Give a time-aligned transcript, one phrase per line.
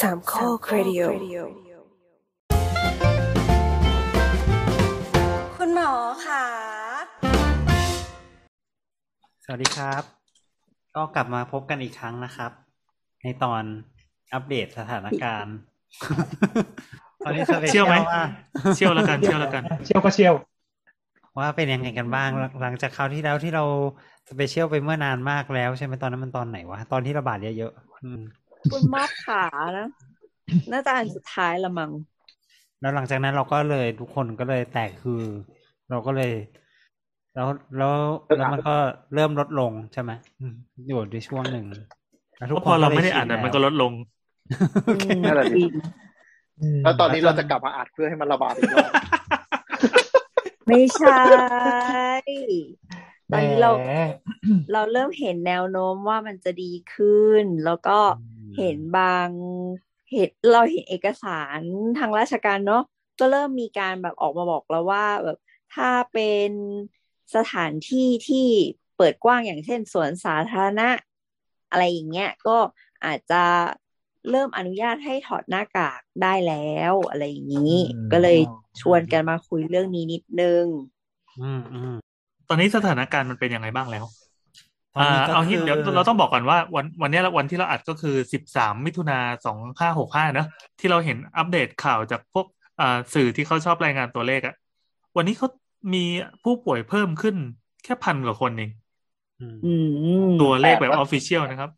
[0.00, 1.02] สามข้อครดิโอ
[5.56, 5.92] คุณหมอ
[6.26, 6.44] ค่ะ
[9.44, 10.02] สวัสดีครับ
[10.96, 12.52] ก็กลับมาพบกันอีกครั้งนะครับ
[13.22, 13.62] ในตอน
[14.32, 15.56] อัปเดตสถานการณ์
[17.24, 18.22] ตอนนี้สเปเชี่ยวไหมว่า
[18.76, 20.34] เชี่ยวแล้วกันเชี่ยวแล้วกัน เชี่ยวก็เชี่ยว
[21.38, 23.64] ว่าเป็นยังไงกันบ้างหลังหลังจากคราวที่แล้วที่เรา
[24.30, 28.22] สเปเชียลไปเมื่อนานมากแล้วใช่ไหมตอนนั้นมันตอนไหนวะตอนที่ระบาดเยอะๆอืม
[28.72, 29.44] คุณมอบขา
[29.78, 29.88] นะ
[30.72, 31.92] น่าจะอันสุดท้ายละมั้ง
[32.80, 35.22] แล้วหลังจากนั้นเราก็เลยทุกคนก็เลยแตกคือ
[35.90, 36.32] เราก็เลย
[37.34, 37.94] แล้วแล้ว
[38.36, 38.74] แล้วมันก็
[39.14, 40.10] เริ่มลดลงใช่ไหม
[40.40, 40.54] อืม
[40.88, 41.66] อยู่ในช่วงหนึ่ง
[42.36, 43.92] แล้วเพราะพอเราไม่ได้อ่านอะมันก็ลดลง
[45.24, 45.64] นั่นแหละดิ
[46.60, 48.90] อืมแล้วตอนนี้เราจะกลับมาอัดเพื่อให้มันระบาดอีกรอบ
[50.66, 51.22] ไม่ใช่
[53.32, 53.92] ตอนนี้เราแหม
[54.72, 57.98] เราเริ่มเห็นแนวโน้มว่ามันจะดีขึ้น แล้วก็
[58.56, 59.28] เห็นบาง
[60.12, 61.60] เห็นเราเห็นเอกสาร
[61.98, 62.82] ทางราชการเนาะ
[63.18, 65.38] ก็เริ่มมีการแบบออกมาบอกแล้วว่าแบบ
[65.74, 66.50] ถ้าเป็น
[67.36, 68.48] สถานที่ที่
[68.96, 70.88] เปิดกว้างอย่างเช่นสวนสาธารณะ
[71.70, 72.56] อะไรอย่างเงี้ยก็
[73.04, 73.42] อาจจะ
[74.30, 77.74] เริ่มอนุญาตให้ถอดหน้ากากได้แล้วอะไรอย่างนี้
[78.12, 78.38] ก็เลย
[78.80, 80.64] ชวนกันมาคุยเรื่องนี้นิดนึง
[81.40, 81.94] อืมอืม
[82.48, 84.27] ตอนนี้สถานการณ์มันเป็นยังไงบ้างแล้วตอนอ่านี้ก็
[84.94, 90.46] เอางี้คือเดี๋ยวเราต้องบอกก่อนว่าวันวันนี้วันที่เราอัดก็คือสิบสามมิถุนาสองห้าหกห้าเนอะ
[90.78, 92.46] ที่เราเห็นอัปเดตข่าวจากพวก
[92.80, 94.54] อ่าสื่อที่เขาชอบรายงานตัวเลขอะ
[95.16, 95.48] วันนี้เขา
[95.94, 96.04] มี
[96.44, 97.36] ผู้ป่วยเพิ่มขึ้น
[97.84, 98.70] แค่พันกว่าคนเอง
[99.40, 99.72] อืมอื
[100.26, 101.70] มตัวเลขแบบออฟฟิเชียลนะครับ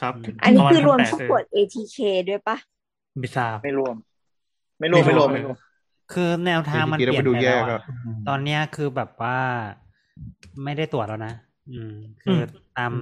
[0.00, 1.96] ครับ อันนี้คือรวมปะาณผู้1,800ป่วย ATK
[2.28, 2.56] ด้วยปะ
[3.20, 3.94] ไม่ทราบไม่รวม
[4.78, 5.56] ไม่รวมไม่รวมไม่รวม
[6.12, 7.80] คือแนวทางมันจริงๆเปลี่ยนแล้วมันดูไปแย่แล้วก็อะ
[8.28, 9.38] ตอนเนี้ยคือแบบว่า
[10.64, 11.34] ไม่ได้ตรวจแล้วนะ
[11.72, 12.44] อืมคืออ
[12.78, 12.92] ตาม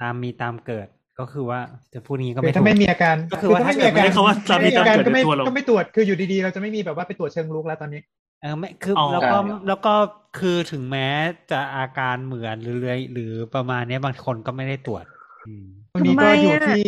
[0.00, 0.88] ตามมีตามเกิด
[1.20, 1.60] ก็คือว่า
[1.94, 8.00] จะพูดงี้ก็คือไม่ถ้าถูกไม่มีอาการก็คือว่าถ้าไม่มีถ้าเกิดอาการไม่ได้คำว่าตามมีตามเกิดก็ไม่เดี๋ยวทัวร์ลงก็ไม่ตรวจคืออยู่ดีๆ เราจะไม่มีแบบว่าไปตรวจเชิงลุกแล้วตอนนี้
[8.42, 9.94] เออไม่คือออแล้วก็ใช่แล้วก็
[10.38, 11.08] คือถึงแม้
[11.50, 15.04] จะอาการเหมือนหรือเลยหรือประมาณเนี้ยบางคนก็ไม่ได้ตรวจ
[15.46, 16.84] อืมตรงนี้ก็ทำไมอยู่อะที่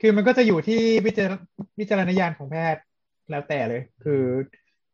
[0.00, 1.32] คือมันก็จะอยู่ที่วิจาร
[1.78, 2.82] วิจารณญาณของแพทย์
[3.30, 4.22] แล้วแต่เลย คือ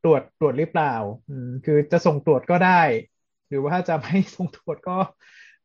[0.05, 0.95] ตรวจตรวจหรือเปล่า
[1.29, 2.83] อืมคือจะส่งตรวจก็ได้
[3.49, 4.97] หรือว่าถ้าจะไม่ส่งตรวจก็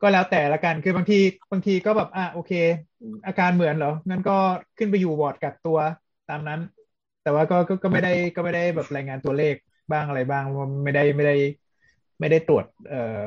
[0.02, 1.20] ก็แล้วแต่ละกันคือบางที
[1.52, 2.52] บางทีก็แบบอะโอเค
[3.28, 4.38] อาการเหมือนเหรองั้นก็
[4.78, 5.78] ขึ้นไปอยู่วอร์ดกักตัว
[6.30, 6.60] ตามนั้น
[7.24, 9.56] แต่ว่าก็ก็ก็ไม่ได้ก็ไม่ได้แบบรายงานตัวเลข
[9.92, 11.36] บ้างอะไรบ้างเพราะไม่ได้ไม่ได้
[12.20, 13.24] ไม่ได้ตรวจเอ่อ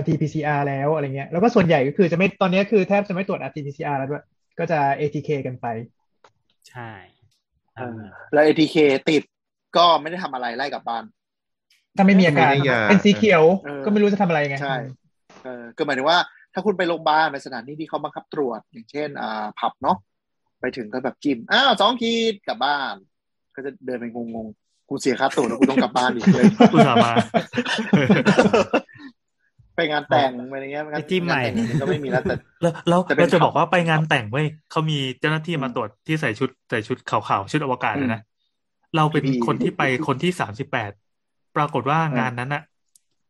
[0.00, 4.24] RT-PCR แล้วอะไรเงี้ยแล้วก็ส่วนใหญ่ก็คือจะไม่ตอนนี้คือแทบจะไม่ตรวจ RT-PCR แล้วด้วย
[4.58, 5.66] ก็จะ ATK กันไป
[6.70, 6.90] ใช่
[7.76, 8.00] เออ
[8.32, 8.76] แล้ว ATK
[9.08, 9.22] ติด
[9.76, 11.04] ก็ไม่ได้ทำอะไรไล่กลับบ้าน
[11.96, 14.76] ถ้าไม่มีอาการไม่ได้ยาเป็นสีเขียวเออก็ไม่รู้จะทำอะไรไงใช่
[15.46, 16.18] เออก็หมายถึงว่า
[16.54, 19.96] ถ้าคุณไปโรงพยาบาลในสถานที่ที่เขาบังคับตรวจ อย่างเช่นอ่าผับเนาะ
[20.60, 22.94] ไปถึงก็แบบจิ้มอ้าวสองขีดกลับบ้าน
[23.54, 27.12] ก็จะเดินไปงงๆกูเสียค่าตั๋วแล้วกูต้องกลับบ้านอีกเลยอุตส่าห์มา
[29.76, 38.20] ไปงานแต่งอะไรเงี้ยงานไปจิ้มใหม่งานแต่งก็ไม่มีแล้วแต่แล้วเราจะเป็นเราจะบอกว่าไปงานแต่งเว้ยเขามีเจ้าหน้าที่มาตรวจที่ใส่ชุดใส่ชุดขาวๆชุดอวกาศเลยนะ
[38.96, 40.90] เราเป็นพี่คนที่ไปคนที่สามสิบแปด
[41.56, 42.62] ปรากฏว่างานนั้นอะ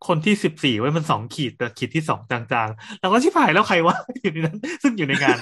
[0.09, 5.39] คนที่สิบสี่ไว้ยมันสองขีดแต่ขีดที่สองจางๆเราก็ชิบหายแล้วใครวะอยู่ในนั้น ซึ่งอยู่ในงาน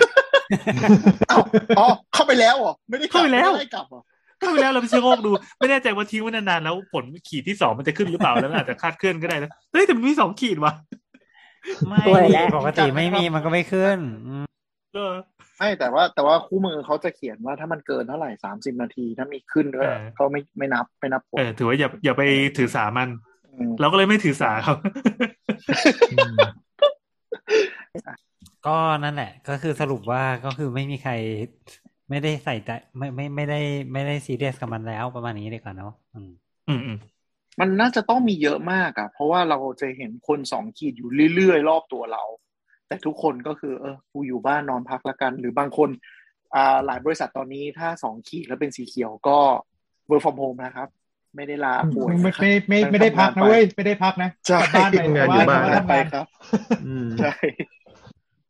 [1.28, 1.38] เอ้า
[1.78, 4.02] อ๋อเข้าไปแล้วเหรอไม่ได้กลับเข้าไปแล้วม่ได้กลับเหรอ
[4.38, 10.72] เข้าไปแล้วเราไปเช็คโรคดู ไม่แน่ใจว่าทิ้งไว้นานๆแล้วผลขีดที่สองมันจะขึ้นหรือเปล่าแล้วมันอาจจะคาดเคลื่อนก็ได้นะเฮ้ยแต่มันมีสองขีดว่ะ
[11.88, 14.44] ไม่สวยแล้วปกติไม่มีมันก็ไม่ขึ้นอืม
[14.94, 15.14] เออ
[15.58, 22.22] ไม่แต่ว่าแต่ว่าคู่มือเขาจะเขียนว่าถ้ามันเกินเท่าไหร่สามสิบนาที ถ้ามีขึ้นด้วยเออเขาไม่ไม่นับไม่นับผลเออถือว่าอย่าอย่าไป
[22.56, 23.10] ถือสามันม
[23.80, 24.74] เราก็เลยไม่ถือสาเขา
[28.66, 31.12] ก็นั่นแหละ ก็คือสรุปว่าก็คือไม่มีใคร
[32.10, 33.60] ไม่ได้ใส่ใจไม่ไม่ไม่ได้
[33.92, 36.30] ไม่ได้ซีเรียสกับมันแล้วประมาณนี้ดีกว่าเนาะอืม
[36.68, 36.98] อืมอืม
[37.60, 42.24] มันน่าจะต้องมีเยอะมากอะเพราะว่าเราจะเห็นคนสองขีดอยู่เรื่อยๆ รอบตัวเรา
[42.86, 45.90] แต่ทุกคนก็คือ เออกูอยู่บ้านนอนพักละกัน หรือบางคน
[46.54, 49.38] อ่าหลายบริษัทตอนนี้ถ้าสองขีดแล้วเป็นสีเขียวก็
[50.08, 50.88] work from home นะครับ
[51.36, 56.26] ไม่ได้ลาป่วยไม่นะครับไม่ไม่ไม่ได้พักนะเว้ยไม่ได้พักนะใช่กลับบ้านไปทำงานแต่ว่าอยู่บ้านแต่ว่าทำไปงานครับ
[56.86, 57.32] อืมใช่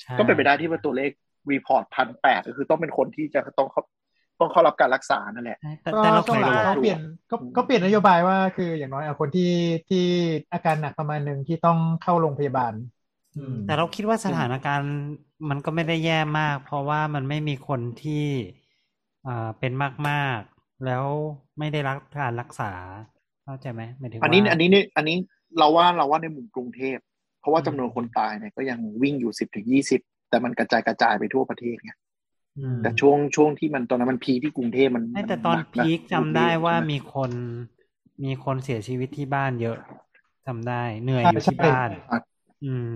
[0.02, 1.10] ใช่ก็เป็นไปได้ที่ว่าตัวเลข
[1.52, 3.82] รีพอร์ตพันแปดก็คือต้องเป็นคนที่จะต้องเข้า
[4.40, 7.00] ต้องเข้ารับการรักษานั่นแหละใช่แต่ก็แต่เราก็คิดว่าเขาเปลี่ยน
[7.30, 9.52] ก็ก็เปลี่ยนนโยบายว่าคืออย่างน้อยเอาคนที่
[9.88, 10.04] ที่
[10.52, 12.72] อาการหนักประมาณหนึ่งที่ต้องเข้าโรงพยาบาล
[13.36, 14.92] อืมแต่เราคิดว่าสถานการณ์
[15.48, 18.26] มันก็ไม่ได้แย่มาก เพราะว่ามันไม่มีคนที่
[19.26, 19.72] อ่าเป็น
[20.08, 20.53] มากๆ
[20.86, 21.04] แล้ว
[21.58, 22.72] ไม่ได้รับการรักษา
[23.44, 25.16] เข้าใจไหมหมายถึงอันนี้ว่าอันนี้นี่อันนี้
[25.58, 26.98] เราว่าเราว่าในหมู่กรุงเทพ
[27.40, 30.00] เพราะว่าจำนวนคนตายเนี่ยก็ยังวิ่งอยู่สิบถึงยี่สิบ
[30.30, 31.92] แต่มันกระจายกระจายไปทั่วประเทศไง
[32.58, 37.30] อืมแต่ช่วงช่วงที่มันตอนนั้นมัน peak ที่กรุงเทพมันไม่แต่ตอนหกะ peak จำได้ว่าใช่ไหมีคน
[38.24, 39.78] มีคนเสียชีวิตที่บ้านเยอะ
[40.46, 42.20] จำได้เหนื่อยใช่อยู่ที่ใช่บ้านอะ
[42.64, 42.94] อืม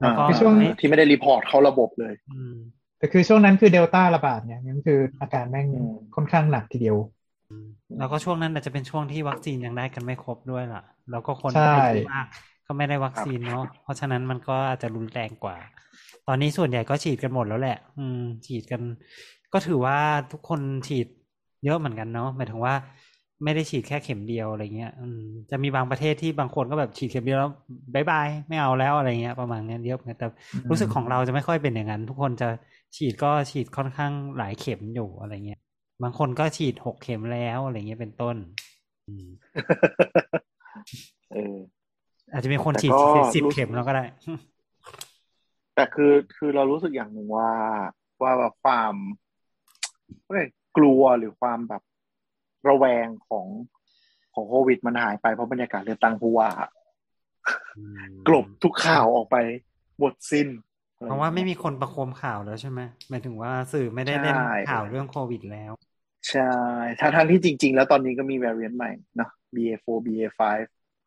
[0.00, 2.56] แล้วก็อ่าคือช่วงไม่ที่ไม่ได้ report เข้าระบบเลย อืม
[3.02, 6.96] แต่คือช่วงนั้นคือเดลต้าระบาดเนี่ยงั้นคืออาการแม่งอืมค่อนข้างหนักทีเดียว
[7.98, 12.26] แล้วก็ช่วงนั้นอาจจะเป็นช่วงที่วัคซีนยังได้กันไม่ครบด้วยล่ะ แล้วก็คนใช่ไทยที่มาก
[12.66, 15.56] ก็ไม่ได้วัคซีนเนาะเพราะฉะนั้นมันก็อาจจะรุนแรงกว่า
[16.26, 18.82] ตอนนี้ส่วนใหญ่ก็ฉีดกันหมดแล้วแหละ อืม ฉีดกัน
[19.52, 19.98] ก็ถือว่า
[20.32, 21.06] ทุกคนฉีด
[21.64, 22.74] เยอะเหมือนกันเนาะหมายถึงว่า
[23.44, 25.20] ไม่ได้ฉีดแค่เข็มเดียวอะไรเงี้ยอืม
[25.50, 27.50] จะมีบางประเทศที่บางคนก็แบบฉีดเข็มเดียวแล้ว
[27.94, 30.26] บายบายไม่เอาแล้วอะไรเงี้ยประมาณเนี้ยเยอะเหมือนกันแต่
[30.70, 32.48] รู้สึกของเราจะไม่ค่อยเป็นอย่างนั้น ทุกคนจะ
[32.96, 35.60] ฉีดก็ฉีดค่อนข้างหลายเข็มอยู่อะไรเงี้ย
[36.02, 38.36] บางคนก็ฉีดหกเข็มแล้วอะไรเงี้ยเป็นต้น
[39.08, 39.26] อืม
[41.32, 41.56] เออ
[42.32, 44.04] อาจจะมีคนฉีดแต่ก็สิบรู้สึกเข็มแล้วก็ได้
[45.74, 47.50] แต่คือคือเรารู้สึกอย่างหนึ่งว่า
[48.22, 48.94] ว่าแบบความ
[50.28, 50.44] เอ้ย
[50.76, 51.82] กลัวหรือความแบบ
[52.68, 53.46] ระแวงของ
[54.34, 56.50] ของโควิดมันหายไปเพราะบรรยากาศเลือกตั้งผู้ว่า
[58.28, 59.36] กลบทุกข่าวออกไป
[59.98, 60.48] หมดสิ้น
[61.02, 65.72] เพราะว่าไม่มีคนประโคมข่าวแล้วใช่ไหมหมายถึงว่าสื่อไม่ได้เล่นใช่ข่าวเรื่องโควิดแล้ว
[66.30, 66.40] ใช่
[67.00, 70.40] ทั้งทั้งที่จริง ๆ แล้วตอนนี้ก็มี variant ใหม่เนอะ BA4 BA5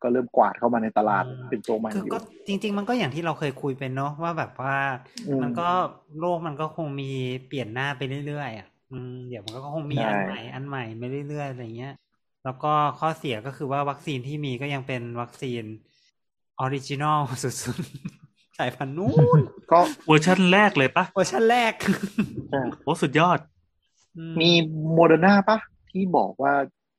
[0.01, 4.73] ก็เริ่มกวาดเข้ามาในตลาดอืมเป็นตัวใหม่คืออยู่ก็จริง ๆ มันก็อย่างที่เราเคยคุยไปเนาะว่าแบบว่า
[5.27, 5.63] อืมมันก็
[6.15, 7.05] โลกมันก็คงมี
[7.45, 11.89] เปลี่ยนหน้าไปเรื่อยๆอะอืมเดี๋ยวมันก็คงมีใช่อันใหม่อันใหม่ไปเรื่อยๆอะไรเงี้ย
[12.43, 12.67] แล้วก็
[12.97, 15.63] ข้อเสียก็คือว่าวัคซีนที่มีก็ยังเป็นวัคซีน
[16.59, 18.24] original สุดๆ
[18.59, 19.39] สายพันธุ์นู้น
[19.71, 21.73] ก็เวอร์ชันแรกเลยปะเวอร์ชันแรก
[22.83, 23.39] โอ้สุดยอด
[24.17, 24.51] อืมี
[24.93, 25.57] โมเดอร์นาปะ
[25.91, 26.53] ที่บอกว่า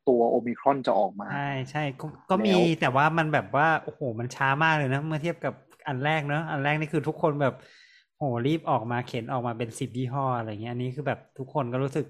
[0.08, 5.54] ตัวโอมิครอนจะออกมา ใช่ใช่ก็ก็มีแล้วแต่ว่ามันแบบว่า โอ้โห มันช้ามากเลยนะ เมื่อเทียบกับ
[5.88, 7.54] อันแรกเนอะอันแรกนี่คือทุกคนแบบ
[8.16, 12.06] โหรีบออกมาเข็นออกมาเป็นสิบยี่ห้ออะไรเงี้ยอันนี้คือแบบทุกคนก็รู้สึก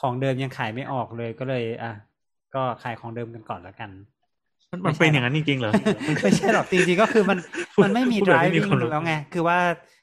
[0.00, 1.92] ของเดิมยังขายไม่ออกเลยก็เลย อะ
[2.54, 3.90] ก็ขายของเดิมกันก่อนแล้วกัน
[4.74, 5.72] มันมันเป็นอย่างนั้นจริงๆเหรอ
[6.22, 7.38] ไม่ใช่หรอกจริงๆก็คือมัน
[7.74, 9.58] พูดมันไม่มีพูดแบบไม่มี driving ความรู้แล้วไงคือว่า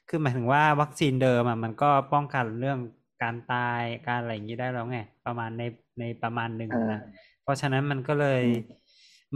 [0.08, 2.78] คือหมายถึงว่าวัคซีนเดิมอะมันก็ป้องกันเรื่อง
[3.22, 5.62] การตายการอะไรอย่างนี้ได้แล้วไงประมาณใน
[6.00, 7.00] ในประมาณหนึ่งอ่านะ
[7.42, 8.42] เพราะฉะนั้นมันก็เลย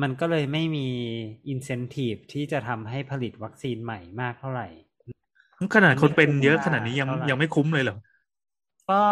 [0.02, 0.88] มันก็เลยไม่มี
[1.52, 4.68] incentive ที่จะทำให้ผลิตวัคซีนใหม่มากเท่าไหร่
[5.74, 7.96] ขนาดคนเป็นเยอะขนาดนี้ยังเท่าไหร่ยังไม่คุ้มเลยเหรอ
[8.90, 9.02] ก็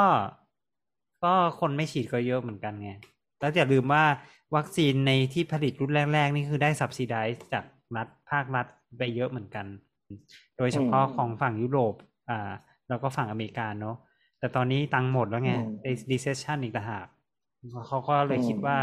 [1.24, 2.90] ก็คนไม่ฉีดก็เยอะเหมือนกันไง
[3.44, 4.04] แล้วอย่าลืมว่า
[4.56, 7.64] วัคซีนในที่ผลิตรุ่นแรก ๆ นี่คือได้ subsidize จาก
[7.96, 8.66] รัฐภาครัฐ
[8.98, 9.66] ไปเยอะเหมือนกัน
[10.58, 11.94] โดยเฉพาะอืมของฝั่งยุโรป
[12.30, 12.50] อ่า
[12.88, 13.96] แล้วก็ฝั่งอเมริกาเนาะ
[14.38, 17.06] แต่ตอนนี้ตังค์หมดแล้วไงอืมใน recession อีกต่างหาก
[17.86, 18.78] เขาก็เลยอืมคิดว่า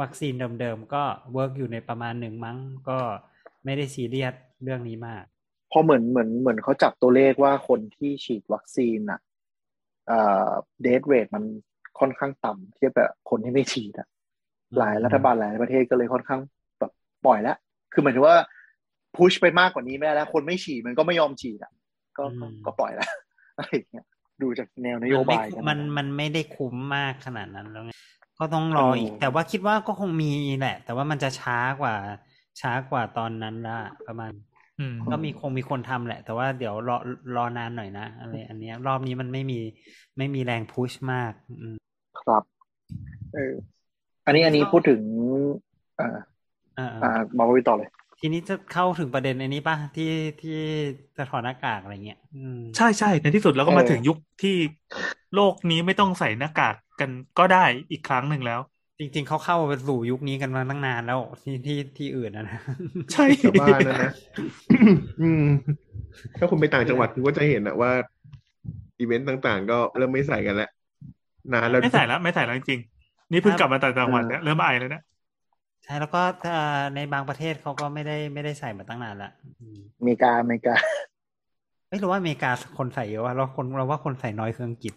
[0.00, 2.58] วัคซีนเดิมๆก็ work อยู่ในประมาณหนึ่งมั้ง
[2.88, 2.98] ก็
[3.64, 5.24] ไม่ได้ซีเรียสเรื่องนี้มาก
[5.72, 9.20] พอเหมือนเหมือนเหมือนเขาจับตัวเลขว่าคนที่ฉีดวัคซีนอะ
[10.06, 10.50] เอ่อ
[10.82, 11.44] death rate มัน
[12.00, 14.08] ค่อนข้างต่ำเทียบกับคนที่ไม่ฉีดอะ
[14.78, 16.40] หลายรัฐบาลหลายประเทศก็เลยค่อนข้าง
[16.78, 16.92] แบบ
[17.26, 17.56] ปล่อยแล้ว
[17.92, 18.36] คือหมายถึงว่า
[19.16, 21.72] พุชไปมากกว่านี้ไม่ได้แล้ว คนไม่ฉีดมันก็ไม่ยอมฉีดอะ
[22.16, 23.10] ก็ก็อืมก็ปล่อยแล้ว
[23.58, 24.06] อะไรอย่างเงี้ย
[24.42, 27.90] ดูจากแนวนโยบายมันกัไม่มันมันไม่ได้คุ้มมากขนาดนั้นแล้วไง
[28.38, 31.94] ก็ต้องรออีกเออแต่ว่าคิดว่าก็คงมีแหละ แต่ว่ามันจะช้ากว่า
[32.60, 34.32] ช้ากว่าตอนนั้นละประมาณ
[34.78, 36.96] อืมก็มีคงมีคนทำแหละ แต่ว่าเดี๋ยวรอ
[37.36, 39.60] รอนานหน่อยนะอะไร อันเนี้ย รอบนี้มันไม่มี
[40.18, 41.89] ไม่มีแรงพุชมาก อืมค
[42.32, 42.42] รับ
[43.34, 43.54] เออ
[44.26, 45.00] อันนี้อันนี้พูดถึง
[46.00, 46.08] อ่า
[46.78, 50.58] อ่าอ่ามาวิต่อเลย ทีนี้จะเข้าถึงประเด็นอันนี้ป่ะที่ที่
[51.16, 54.56] จะถอดหน้ากากอะไรเงี้ยอืมใช่ใช่ในที่สุดเราก็มาเออถึงยุคที่
[55.34, 58.60] โลกนี้ไม่ต้องใส่หน้ากากกันก็ได้อีกครั้งหนึ่งแล้ว
[58.98, 62.58] จริง ๆ เขาเข้าไปสู่ยุคนี้กันมาตั้งนานแล้วที่ที่ที่อื่นนะนะ
[63.12, 64.12] ใช่ชาวบ้านนะนะ
[65.22, 65.44] อืม
[66.38, 67.92] ถ้าคุณไปต่างจังหวัดคุณก็จะเห็นอะว่า
[68.98, 70.70] อีเวนต์ต่างๆ ก็เริ่มไม่ใส่กันแล้ว
[71.52, 75.04] นานแล้วไม่ใส่แล้ว ไม่ใใส่แล้วจริงๆนี่เพิ่งกลับมาต่างจังหวัดเนี่ยเริ่มอายแล้วเนี่ย
[75.84, 76.56] ใช่แล้วก็ถ้า
[76.94, 79.30] ในบางประเทศเขาก็ไม่ได้ไม่ได้ใส่มาตั้งนานละ
[79.60, 80.74] อืมอเมริกาอเมริกา
[81.88, 84.94] ไม่รู้ว่าอเมริกาคนใส่เยอะว่าเราคนเราว่าคนใส่น้อยคืออังกฤษ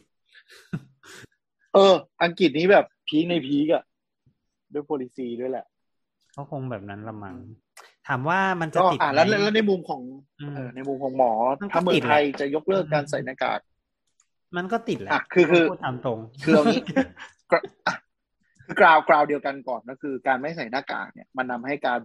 [1.73, 3.83] เออ อังกฤษนี้แบบพีคในพีกอะ
[4.73, 5.65] ด้วย policy ด้วยแหละ
[6.33, 7.35] เขาคงแบบนั้นละมัง
[8.07, 10.01] ถามว่ามันจะก็ติดอ่าแล้วไหมแล้วในมุมของ
[10.41, 11.31] อืมเออในมุมของหมอ
[11.61, 13.59] มันก็ถ้าเมือติงดแหละไทยจะยกเลิกการใส่หน้ากาก
[14.57, 16.81] มันก็ติดแหละอะคือคือพูดตามตรง คือเอางี้
[17.51, 17.95] กระอะ
[18.65, 21.99] คือกราวกราวเดียวกันก่อนก็คือ การไม่ใส่หน้ากากเนี่ย มันนำให้การ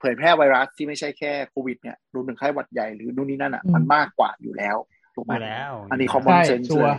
[0.00, 4.76] เผยแพร่ไวรัสที่ไม่ใช่แค่โควิดเนี่ยรวมถึงไข้หวัดใหญ่หรือนู่นนี่นั่นอะอืมมันมากกว่าอยู่แล้ว
[5.14, 6.98] ถูกไหมอยู่แล้วอันนี้ยู่ common ใช่ sense ชัวเลร์ย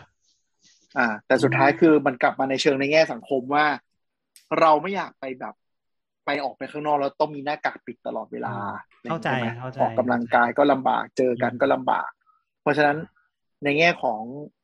[0.97, 3.65] อ่า แต่สุดท้ายคือมันกลับมาในเชิงในแง่สังคมว่า
[4.59, 5.55] เราไม่อยากไปแบบ
[6.25, 8.53] ไปออกไปข้างนอกแล้วต้องมีหน้ากากปิดตลอดเวลา
[9.09, 12.09] เข้าใจไหมเข้าใจออกกำลังกายก็ลำบากเจอกันก็ลำบาก
[12.61, 12.97] เพราะฉะนั้น
[13.63, 14.60] ในแง่ของอ่า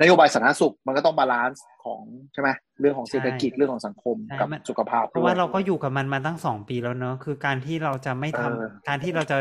[0.00, 2.02] นโยบายสาธารณสุขมันก็ต้อง balance ของ
[2.32, 2.48] ใช่ไหม
[2.80, 9.38] เรื่องของเศรษฐกิจเรื่องของสังคมใช่กับมันสุขภาพเพราะว่าด้วยเราก็อยู่กับมันมาตั้งสองปีแล้วเนอะคือการที่เราจะไม่ทำเออการที่เราจะ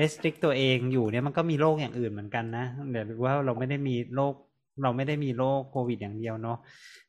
[0.00, 4.34] restrict ตัวเองอยู่เนี่ยมันก็มีโรคอย่างอื่นเหมือนกันนะเดี๋ยวว่าเราไม่ได้มีโรค
[4.82, 6.58] เราไม่ได้มีโรคโควิดอย่างเดียวเนาะ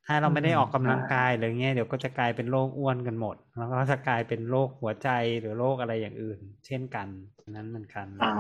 [0.10, 7.08] ถ้าเราไม่ได้ออกกำลังกายหรือเงี้ยเดี๋ยวก็จะกลายเป็นโรคอ้วนกันหมด แล้วก็จะกลายเป็นโรคหัวใจหรือโรคอะไรอย่างอื่น เช่นกัน
[7.50, 8.34] นั้นเหมือนกันอ่า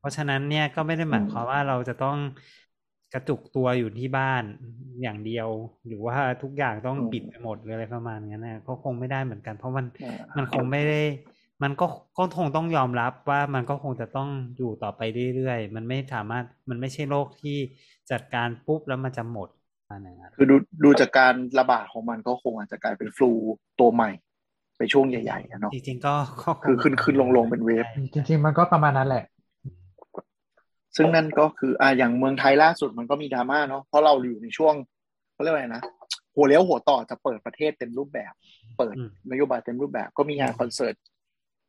[0.00, 2.16] เพราะฉะนั้นเนี่ยก็ไม่ได้หมายความว่าเราจะต้อง
[3.12, 4.42] กระจุกตัวอยู่ที่บ้าน
[5.02, 5.48] อย่างเดียว
[5.86, 11.00] หรือว่าทุกอย่างต้องอืมปิดไปหมดหรืออะไรประมาณนั้นนะก็คงไม่ได้เหมือนกัน เพราะมันอ่ามันคงไม่ได้
[11.62, 11.86] มันก็
[12.16, 15.00] ก็คงต้องยอมรับว่ามันก็คงจะต้องอยู่ต่อไป
[15.34, 17.56] เรื่อยๆ มันไม่สามารถมันไม่ใช่โรคที่
[18.10, 19.48] จัดการปุ๊บแล้วมันจะหมด
[19.88, 23.30] อะไรอย่างเงี้ยคือดูดูจากการระบาดของมันก็คงอาจจะกลายเป็นฟลู
[23.80, 24.10] ตัวใหม่
[24.76, 29.24] ไปช่วงใหญ่ๆอะเนาะจริงๆก็ก็งคือขึ้นขึ้นลงลงเป็นเวฟจริง ๆ มันก็ประมาณนั้นแหละ
[30.98, 34.74] ซึ่งนั่นก็คืออ่าอย่างเมืองไทยล่าสุดมันก็มีดราม่าเนาะเพราะเราอยู่ในช่วง
[35.32, 35.82] เขาเรียกว่าไรนะ
[36.34, 38.32] หัวเลี้ยวหัวต่อจะเปิดประเทศเต็มรูปแบบ
[38.78, 38.94] เปิด
[39.30, 40.94] มนโยบายเต็มรูปแบบ ก็มีงานคอนเสิร์ต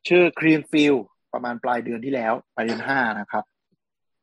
[0.07, 1.01] ชื่อ Greenfield
[1.33, 3.43] ประมาณปลายเดือนที่แล้วปลายเดือนห้านะครับ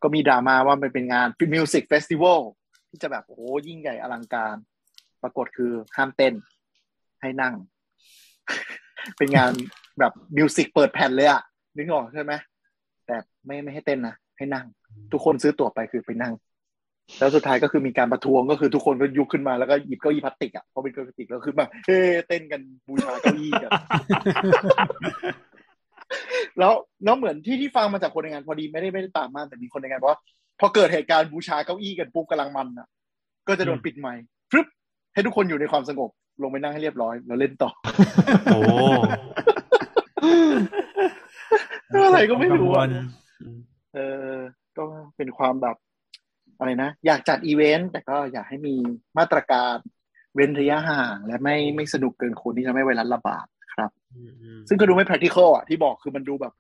[0.03, 2.41] ก็มีดราม่าว่ามันเป็นงาน music festival
[2.89, 4.57] ที่จะแบบโอ้โหยิ่งใหญ่อลังการ
[5.23, 6.35] ปรากฏคือห้ามเต้น
[7.21, 7.55] ให้นั่ง
[9.19, 9.53] เป็นงาน
[9.99, 11.43] แบบ music เปิดแผ่นเลยอะ
[11.77, 12.33] นึกออกใช่ไหม
[13.07, 14.67] แต่ไม่ไม่ให้เต้นนะให้นั่ง
[15.13, 16.35] ทุกคนซื้อตั๋วไปคือไปนั่ง
[17.19, 21.99] แล้วสุดท้ายก็คือมีการประท้วงก็คือทุกคนก็ลุกขึ้นมาแล้วก็หยิบเก้าอี้พลาสติกอะเพราะเป็นเก้าอี้พลาสติกแล้วขึ้นมาเฮ้
[22.29, 23.71] เต้นกันบูชาเก้าอี้กัน
[26.59, 26.73] แล้ว
[27.05, 30.21] แล้วเหมือนที่ที่ฟังมาจากคนในงานพอดีไม่ได้ไม่ได้ตามมากแต่มีคนในงานบอกว่า
[30.61, 32.89] พอเกิดเหตุการณ์บูชาเก้าอี้กันปุ๊บกำลังมันอะ
[33.49, 34.67] ก็จะโดนปิดไมค์ฟึบ
[35.15, 36.11] ให้ทุกคนอยู่ในความสงบ
[36.43, 37.71] ลงไปนั่งให้เรียบร้อย แล้วเล่นต่อ
[38.53, 38.61] โอ้
[42.05, 42.89] อะไรก็ไม่รู้กังวอะล
[43.95, 43.99] เอ
[44.35, 44.37] อ
[44.79, 44.85] ก็
[45.17, 45.77] เป็นความแบบ
[46.59, 48.75] อะไรนะ อยากจัดอีเวนต์แต่ก็อยากให้มี
[49.19, 49.77] มาตรการ
[50.35, 56.53] เว้นระยะห่างและไม่ไม่สนุกเกินคนที่จะไม่ไวรัสระบาดครับอืมอืมซึ่งก็ดูไม่ practical อะที่บอกคือมันดูแบบ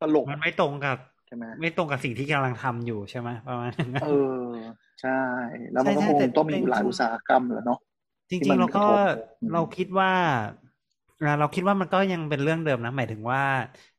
[0.00, 4.08] ตลกมันไม่ตรงกับใช่ไหมไม่ตรงกับสิ่งที่กำลังทำอยู่ใช่ไหมประมาณนั้นเอ
[4.44, 4.48] อ
[5.00, 5.20] ใช่
[5.72, 7.80] แล้วมันก็ใช่คงใช่แต่ต้องมีอยู่หลายอุตสาหกรรมแหล้วเนาะ
[8.30, 8.98] จที่ริมังนๆเราก็กระทบ
[9.40, 10.71] อืมเราคิดว่าอ่า
[11.38, 13.40] เราคิดว่ามันก็ยังเป็นเรื่องเดิมนะหมายถึงว่า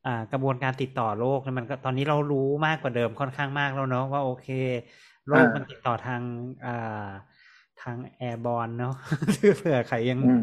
[0.03, 4.47] อ่ากระบวนการติดต่อโรคเนี่ยมันก็ตอนนี้เรารู้มากกว่าเดิมค่อนข้างมากแล้วเนาะว่าโอเค
[5.27, 6.23] โรคมันติดต่อทาง
[6.63, 6.71] อ่า
[7.77, 8.89] ทางแอร์บอลเนาะ
[9.57, 10.39] เผื่อใครยังอืม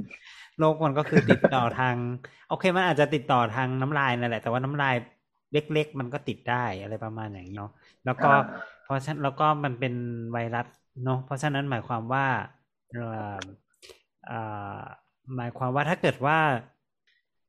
[0.56, 1.98] โรคมันก็คือติดต่อทาง
[2.46, 4.94] โอเคมันอาจจะติดต่อทางน้ำลายนั่นแหละ แต่ว่าน้ำลาย
[5.52, 7.68] เล็กๆ มันก็ติดได้อะไรประมาณอย่างนี้เนาะ
[8.04, 9.92] แล้วก็อ่าเพราะฉะนั้นแล้วก็มันเป็น
[10.32, 10.66] ไวรัส
[11.02, 12.24] เนาะเพราะฉะนั้นหมายความว่า
[12.88, 13.00] เอ่อ
[14.24, 14.34] เอ่อ
[15.36, 16.38] หมายความว่าถ้าเกิดว่า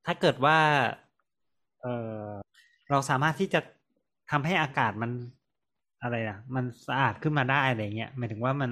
[0.06, 0.58] ถ้าเกิดว่า
[1.82, 1.88] เอ
[2.22, 2.26] อ
[2.90, 3.60] เราสามารถที่จะ
[4.32, 5.12] ทำให้อากาศมัน
[6.02, 8.72] อะไรนะมันสะอาดขึ้นมาได้อะไรเงี้ยหมายถึงว่ามัน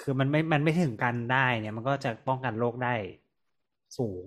[0.00, 2.94] คือมันไม่ มันไม่ถึงกันได้เนี่ย มันก็จะป้องกันโรคได้
[3.98, 4.24] สูง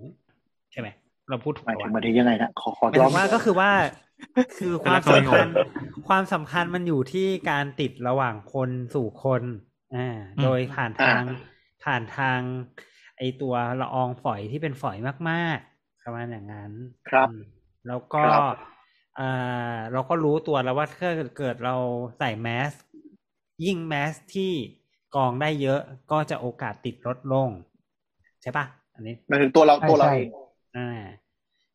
[0.72, 0.88] ใช่ไหม
[1.28, 3.70] เราพูดถูกหมายปะถึงวะมาที่ยังไงนะขอขอหมายลถึองงว่าก็คือว่า
[4.58, 5.46] คือความสำคัญ
[6.08, 9.42] ความสำคัญมันอยู่ที่การติดระหว่างคนสู่คน
[9.96, 11.22] อ่าโดยผ่านทาง
[11.84, 12.40] ผ่านทาง
[13.18, 14.96] ไอตัวละอองฝอยที่เป็นฝอย
[15.30, 16.72] มากๆประมาณอย่างนั้น
[17.10, 17.40] ครับอืม
[17.88, 18.42] แล้วก็ครับ
[19.18, 21.76] อ่าเราก็รู้ตัวแล้วว่าถ้าเกิดเรา
[22.18, 22.72] ใส่แมส
[23.64, 24.52] ยิ่งแมสที่
[25.14, 25.80] กรองได้เยอะ
[26.12, 27.48] ก็จะโอกาสติดลดลง
[28.42, 30.28] ใช่ปะอันนี้หมายถึงตัวเราใช่ตัวเราใช่เอง
[30.76, 30.90] อ่า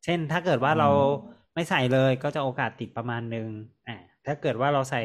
[0.04, 0.88] เช่นถ้าเกิดว่าเรา
[1.54, 3.48] ไม่ใส่เลยก็จะโอกาสติดประมาณหนึ่ง
[3.88, 3.96] อ่า
[4.26, 5.02] ถ้าเกิดว่าเราใส่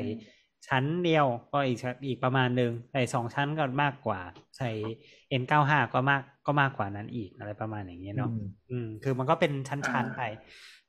[0.68, 4.20] ชั้นเดียวก็อีกชั้นอีกประมาณหนึ่งใส่สองชั้นก็มากกว่า
[4.58, 4.70] ใส่
[5.30, 10.22] N95 ก็มากก็มากกว่านั้นอีกอะไรประมาณอย่างเงี้ยเนาะอืมอืมคือมันก็เป็นชั้นๆไป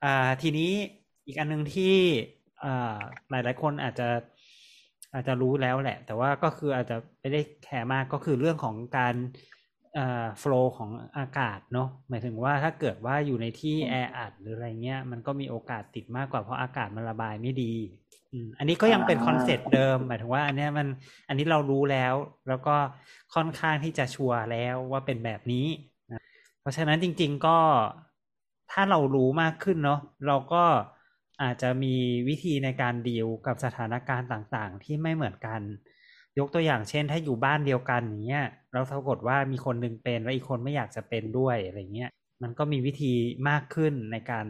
[0.02, 0.70] อ่าทีนี้
[1.26, 1.94] อีกอันหนึ่งที่
[2.62, 2.68] อ่า
[3.30, 4.08] หลายๆคนอาจจะ
[5.12, 9.14] อาจจะรู้แล้วแหละ แต่ว่าก็คืออาจจะไม่ได้แคร์มากก็คือเรื่องของการ
[9.94, 17.72] เอ่อ flow ของอากาศเนาะหมายถึงว่าถ้าเกิดว่าอยู่ในที่แออัดหรืออะไรเงี้ยมันก็มีโอกาสติดมากกว่าเพราะอากาศมันระบายไม่ดี
[18.58, 20.86] อันนี้ก็ยังเป็น concept เดิมหมายถึงว่า อันนี้มัน
[21.28, 22.14] อันนี้เรารู้แล้ว
[22.48, 22.76] แล้วก็
[23.34, 25.66] ค่อนข้างที่จะชัวร์แล้วว่าเป็นแบบนี้
[26.12, 26.22] นะ
[26.60, 27.58] เพราะฉะนั้นจริง ๆก็
[28.72, 30.64] ถ้าเรารู้มากขึ้นเนาะเราก็
[31.42, 31.94] อาจจะมี
[32.28, 35.60] วิธีในการดีลกับสถานการณ์ต่างๆ ที่ไม่เหมือนกัน
[36.38, 42.10] ยกตัวอย่างเช่น ถ้าอยู่บ้านเดียวกันอย่างเงี้ยแล้วปรากฏว่ามีคนหนึงเป็นแล้วอีกคนไม่อยากจะเป็นด้วยอะไรเงี้ย
[42.42, 43.12] มันก็มีวิธี
[43.48, 44.46] มากขึ้นในการ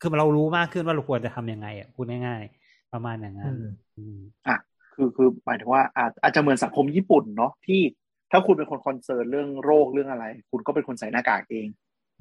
[0.00, 2.61] คือเรารู้มากขึ้นว่าเราควรจะทำยังไงอะพูดง่ายๆ
[2.92, 3.64] ประมาณอย่างนั้นอืม
[3.96, 4.18] อืม
[4.48, 4.56] อะ
[4.94, 7.80] คือคือหมายถึงว่าอาจอาจจะเหมือนสังคมญี่ปุ่นเนาะที่
[8.32, 11.68] ถ้าคุณเป็นคน concern เรื่องโรคเรื่องอะไร คุณก็เป็นคนใส่หน้ากากเอง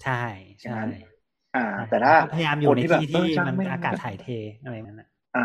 [0.01, 0.13] ใช่
[0.63, 0.73] ใช่
[1.55, 1.59] อ่า
[1.89, 4.27] แต่ถ้าพยายามอยู่ในคนที่ที่แบบที่เออช่างมันไม่อากาศถ่ายเท
[4.63, 5.39] อะไรนั้นนะอ่า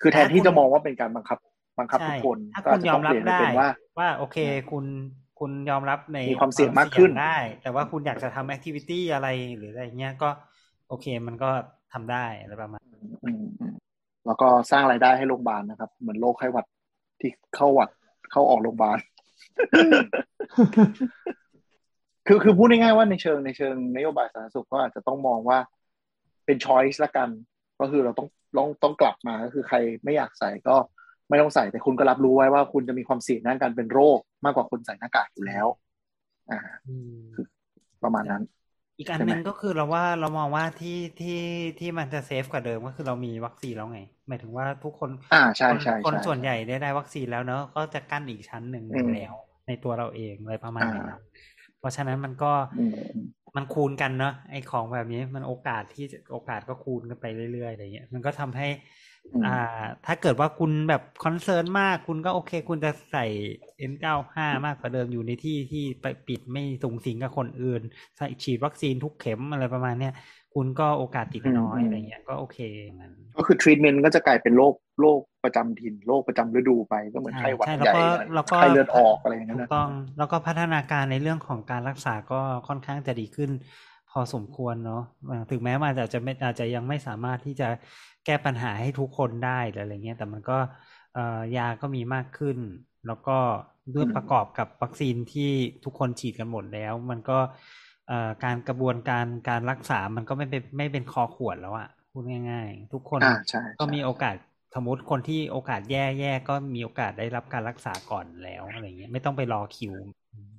[0.00, 1.38] คือแทนที่จะมองว่าเป็นการบังคับ
[1.78, 3.66] บังคับใช่ทุกคนถ้าคุณยอมรับได้ก็อาจจะยอต้องรัเปบลี่ยนให้เป็นว่า
[3.98, 4.36] ว่าโอเค
[4.70, 4.86] คุณ
[5.36, 7.24] คุณยอมรับในมีความเสี่ยงมากขึ้นได้
[7.60, 10.26] แต่ว่าคุณอยากจะทำ activity อะไรหรืออะไรเงี้ยก็
[10.86, 11.46] โอเคมันก็
[11.92, 12.82] ทำได้อะไรประมาณ
[13.22, 13.72] อืมอืม
[14.26, 16.66] แล้วก็สร้างรายได้ให้โรงพยาบาลนะครับ เหมือนโรคไข้หวัด
[17.20, 17.90] ที่เข้าหวัด
[18.30, 18.98] เข้าออกโรงพยาบาล
[22.26, 25.58] คือคือพูดง่ายๆว่าในเชิงในเชิงนโยบายสาธารณสุขก็อาจจะต้องมองว่า
[26.46, 27.28] เป็นช้อยส์ละกัน
[27.80, 30.76] ก็คือเราต้องต้องต้องกลับมาก็คือใครไม่อยากใส่ก็
[31.28, 35.66] ไม่ต้องใส่แต่คุณก็รับรู้ไว้ว่าคุณจะมีความเสี่ยงด้านการเป็นโรคมากกว่าคนใส่หน้ากากอยู่แล้ว
[36.50, 36.58] อ่า
[38.02, 38.42] ประมาณนั้น
[39.02, 41.28] อีกอันใช่ไหมหนึ่งก็คือเราว่าเรามองว่าที่ที่
[41.78, 49.34] ที่มันจะ safe กว่าเดิมก็คือเรามีวัคซีนแล้วไง หมายถึงว่าทุกคนอ่าใช่คนใช่คนใช่ส่วนใหญ่ได้ได้วัคซีนแล้วเนอะก็จะกั้นอีกชั้นหนึ่งอืมแล้ว
[49.66, 51.06] ในตัวเราเองอะไรประมาณอ่านั้น
[51.78, 58.68] เพราะฉะนั้นมันก็อืมอืมมันคูณกันเนอะไอของแบบนี้มันโอกาสที่จะโอกาสก็คูณกันไปเรื่อยๆอะไรเงี้ยมันก็ทำให้
[59.34, 59.60] อืมอ่า
[60.06, 63.26] ถ้าเกิดว่าคุณแบบ concern มากคุณก็โอเค คุณจะใส่
[63.90, 67.82] N95 มากกว่าเดิมอยู่ในที่ที่ไปปิดไม่สูงสิงกับคนอื่น
[68.16, 70.12] ใส่ฉีดวัคซีนทุกเข็มอะไรประมาณเนี้ย
[70.54, 79.88] คุณก็โอกาสติดน้อยอะไรเงี้ยก็โอเคอย่างนั้นก็คือทรีทเมนต์ก็จะกลายเป็นโรคโรคประจำถิ่นโรคประจำฤดูไปก็เหมือนใช่ไข้หวัดใช่ใหญ่แล้วก็อะไรแล้วก็ไข้เลือดออกอะไรอย่างเงี้ยถูนะกต้อง
[80.18, 83.50] แล้วก็พัฒนาการในเรื่องของการรักษาก็ค่อนข้างจะดีขึ้น
[84.12, 87.68] พอสมควรเนาะอ่าถึงแม้มันอาจจะไม่อาจจะยังไม่สามารถที่จะ
[88.24, 90.58] แก้ปัญหาให้ทุกคนได้หรืออะไรเงี้ย แต่มันก็
[91.12, 91.20] เอ่อ
[91.56, 92.58] ยาก็มีมากขึ้น
[93.06, 93.32] แล้วก็
[93.94, 95.50] ด้วยประกอบกับวัคซีนที่
[95.84, 97.38] ทุกคนฉีดกันหมดแล้ว มันก็
[98.06, 104.34] เอ่อการกระบวนการการรักษา มันก็ไม่เป็นไม่เป็นคอขวดแล้วอะพูดง่าย ๆ ทุกคนอ่าใช่ก็ใช่มีโอกาส
[104.74, 109.94] สมมติคนที่โอกาสแย่ๆก็มีโอกาสได้รับการรักษาก่อนแล้วอะไรเงี้ยไม่ต้องไปรอคิว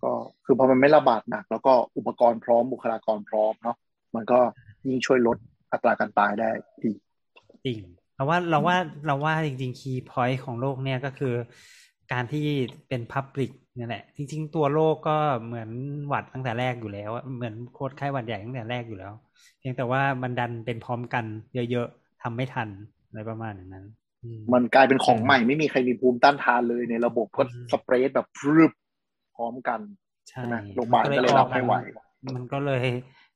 [0.03, 0.11] ก็
[0.45, 3.77] คือพอมันไม่ระบาดหนัก แล้วก็อุปกรณ์พร้อมบุคลากรพร้อมเนาะ
[4.15, 4.39] มันก็
[4.87, 5.37] ยิ่งช่วยลด
[5.71, 6.49] อัตราการตายได้
[6.83, 6.91] ดี
[7.65, 7.79] จริง
[8.15, 8.77] เราว่าเราว่า
[9.07, 11.35] เราว่าจริงๆคีย์พอยต์ของโลกเนี่ยก็คือ
[12.11, 12.45] การที่
[12.87, 15.69] เป็นพับ l ิ c นี่แหละ จริง ๆ ตัวโลกก็เหมือน
[16.07, 19.13] หวัดตั้งแต่แรกอยู่แล้วอะเหมือนโคตรไข้หวัดใหญ่ตั้งแต่แรกอยู่แล้ว
[19.59, 21.25] เพียงแต่ว่ามันดันเป็นพร้อมกัน
[21.71, 22.69] เยอะๆทำไม่ทัน
[23.07, 23.85] อะไรประมาณอย่างนั้น
[24.23, 28.71] อืมมันกลายเป็นของใหม่ไม่มีใครมีภูมิต้านทานเลยในระบบก็อืมสเปรย์แบบพรึบ
[29.35, 29.79] พร้อมกัน
[30.29, 31.73] ใช่ใช่ไหมโรงพยาบาลก็เลยรับไม่ไหว
[32.35, 32.85] มันก็เลย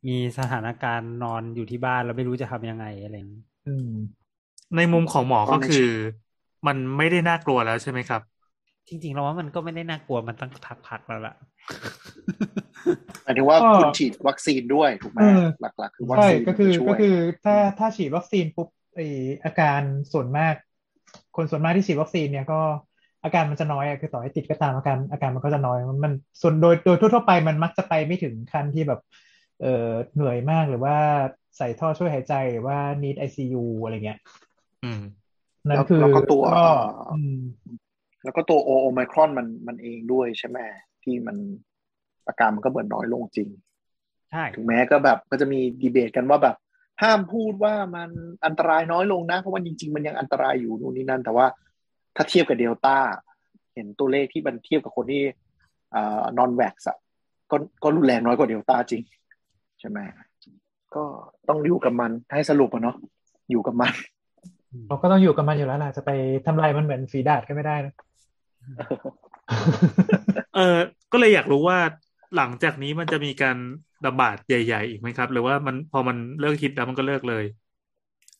[0.07, 3.89] มีสถานการณ์นอนอยู่ที่บ้านแล้วไม่รู้จะทำยังไงอะไรอย่างนี้อืม
[4.75, 5.89] ในมุมของหมอก็ก็ไม่คือ
[6.67, 8.21] มันไม่ได้น่ากลัวแล้วใช่ไหมครับ
[8.87, 10.51] จริงๆเราว่ามันก็ไม่ได้น่ากลัวมันตั้ง
[10.87, 11.35] พักๆแล้วล่ะ
[13.23, 18.99] หมายถึงว่าก็คุณฉีดวัคซีนด้วยถูกไหมเออหลักๆ คือวัคใช่ซีนก็คือช่วยก็คือถ้าถ้าฉีดวัคซีนปุ๊บไอ
[19.43, 19.81] อาการ
[20.13, 20.55] ส่วนมาก
[21.35, 22.61] คนส่วนมากที่ฉีดวัคซีนเนี่ยก็
[23.27, 28.99] อาการมันจะน้อยอะคือต่อให้ติดก็ตามอาการอาการมันก็จะน้อยมันมันส่วนโดยโดยทั่วๆไปมันมักจะไปไม่ถึงขั้นที่แบบ
[29.61, 30.95] เออเหนื่อยมากหรือว่า
[31.57, 34.19] ใส่ท่อช่วยหายใจหรือว่า need ICU อะไรเงี้ย
[34.83, 35.01] อืม
[35.67, 37.37] นั่แล้นวคือแล้วก็ตัวก็เอ่อออืม
[38.23, 40.59] แล้วก็ตัวโอโอไมครอนมันมันเองด้วยใช่ไหม
[41.03, 41.37] ที่มัน
[42.27, 43.49] อาการมันก็เหมือนน้อยลงจริง
[44.31, 46.55] ใช่ถึงแม้ก็แบบก็จะมีดีเบตกันว่าแบบ
[47.01, 48.09] ห้ามพูดว่ามัน
[48.45, 51.45] อันตรายน้อยลงนะ เพราะว่าจริง ๆ มันยังอันตรายอยู่นู่นนี่นั่น แต่ว่า
[52.17, 52.97] ถ้าเทียบกับเดลต้า
[53.73, 55.23] เห็นตัวเลขที่มันเทียบกับคนที่
[55.95, 56.97] อ่านอนแวกซ์อะ
[57.51, 59.01] ก็ก็รุนแรงน้อยกว่าเดลต้าจริง
[59.79, 59.99] ใช่ไหม
[60.95, 61.03] ก็
[61.49, 62.95] ต้องอยู่กับมันให้สรุปอะเนาะ
[63.51, 63.91] อยู่กับมัน
[64.87, 66.11] เราก็ต้องอยู่กับมันอยู่แล้วล่ะจะไป
[66.45, 67.93] ทำลายมันเหมือนฝีดาดก็ไม่ได้นะ
[70.55, 70.77] เออ
[71.11, 71.77] ก็เลยอยากรู้ว่า
[72.37, 73.57] หลังจากนี้มันจะมีการ
[74.07, 77.43] ระบาดใหญ่ ๆ อีกไหมครับ หรือว่ามันพอมันเลิกคิดแล้วมันก็เลิกเลย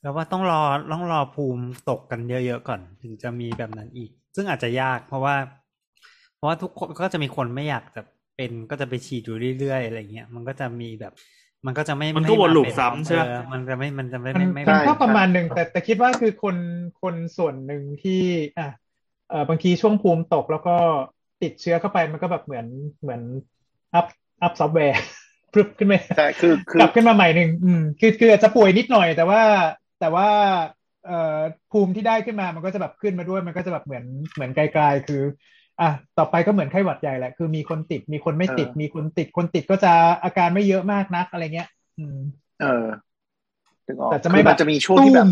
[0.07, 5.35] แล้วว่าต้องรอต้องรอภูมิตกกันเยอะๆก่อน ถึงจะมีแบบนั้นอีก ซึ่งอาจจะยาก เพราะว่า
[6.35, 8.01] เพราะว่าทุกคนก็จะมีคนไม่อยากจะ
[8.35, 11.13] เป็นก็จะไปฉีดอยู่เรื่อยๆอะไรเงี้ยมันก็จะมีแบบ
[11.65, 16.57] มันก็จะไม่มันก็วน loop เป็นซ้ำใช่ไหมเออมันจะไม่มันจะไม่มันไม่มันไม่ก็ประมาณหนึ่งแต่แต่คิดว่าคือคน
[17.01, 18.21] คนส่วนหนึ่งที่
[18.57, 18.67] อะ
[19.29, 20.75] เออบางทีช่วงภูมิตกแล้วก็
[21.41, 22.65] ติดเชื้อเข้าไปมันก็แบบเหมือน
[23.01, 23.21] เหมือน
[23.93, 24.05] up
[24.41, 25.01] up ซอฟต์แวร์
[25.53, 29.41] พรึบขึ้นมาใช่คือคืกอลับขึ้นมาใหม่หนึ่งอืมคือคืออาจจะป่วยนิดหน่อย แต่ว่า
[29.99, 30.27] แต่ว่า
[31.05, 31.39] เอ่อ
[31.71, 35.23] ภูมิที่ได้ขึ้นมามันก็จะแบบขึ้นมาด้วย มันก็จะแบบเหมือนเหมือนไกลๆ คือ
[35.81, 42.17] อะต่อไปก็เหมือนไข้หวัดใหญ่แหละ คือมีคนติดมีคนไม่ติดเออมีคนติดคนติดก็จะอาการไม่เยอะมากนักอะไรเงี้ย อืม
[42.59, 42.67] เออ
[43.87, 45.29] ถึงออกแต่จะไม่คือแบมับนจะมีช่วงที่แบบตุ้ม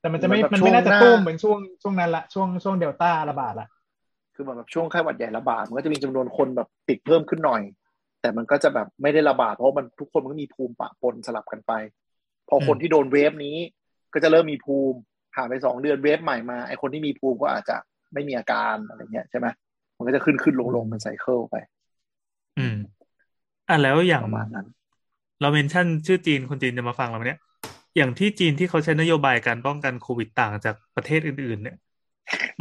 [0.00, 3.66] แต่มันจะไม่เหมือนแบบมันไม่น่าจะช่วงหน้าตุ้มเหมือนช่วงช่วงนั้นละช่วงช่วงเดลต้าระบาดละ
[4.34, 7.62] คือเหมือนแบบช่วงไข้หวัดใหญ่ระบาดมันก็จะมีจำนวนคนแบบติดเพิ่มขึ้นหน่อย
[8.20, 11.72] แต่มันก็จะแบบไม่ได้ระบาดเพราะมันทุกคนมันก็มีภูมิปะปนสลับกันไป
[12.48, 13.56] พอคนที่โดนเวฟนี้
[14.12, 14.98] ก็จะเริ่มมีภูมิ
[15.34, 17.76] ผ่านไปสองเดือนเวฟใหม่มาไอคนที่มีภูมิก็อาจจะ
[18.14, 19.46] ไม่มีอาการอะไรเงี้ยใช่ไหม
[19.96, 21.56] มันก็จะขึ้นขึ้นลงลงเป็นไซเคิลไป
[22.58, 22.76] อืม
[23.68, 24.66] อะแล้วอย่างประมาณนั้น
[25.40, 27.40] เราเมนชั่นชื่อจีนคนจีนจะมาฟังเราไหมเนี่ย
[27.96, 31.76] อย่างที่จีนที่เขาใช้นโยบายการป้องกันโควิดต่างจากประเทศอื่น ๆ เนี่ย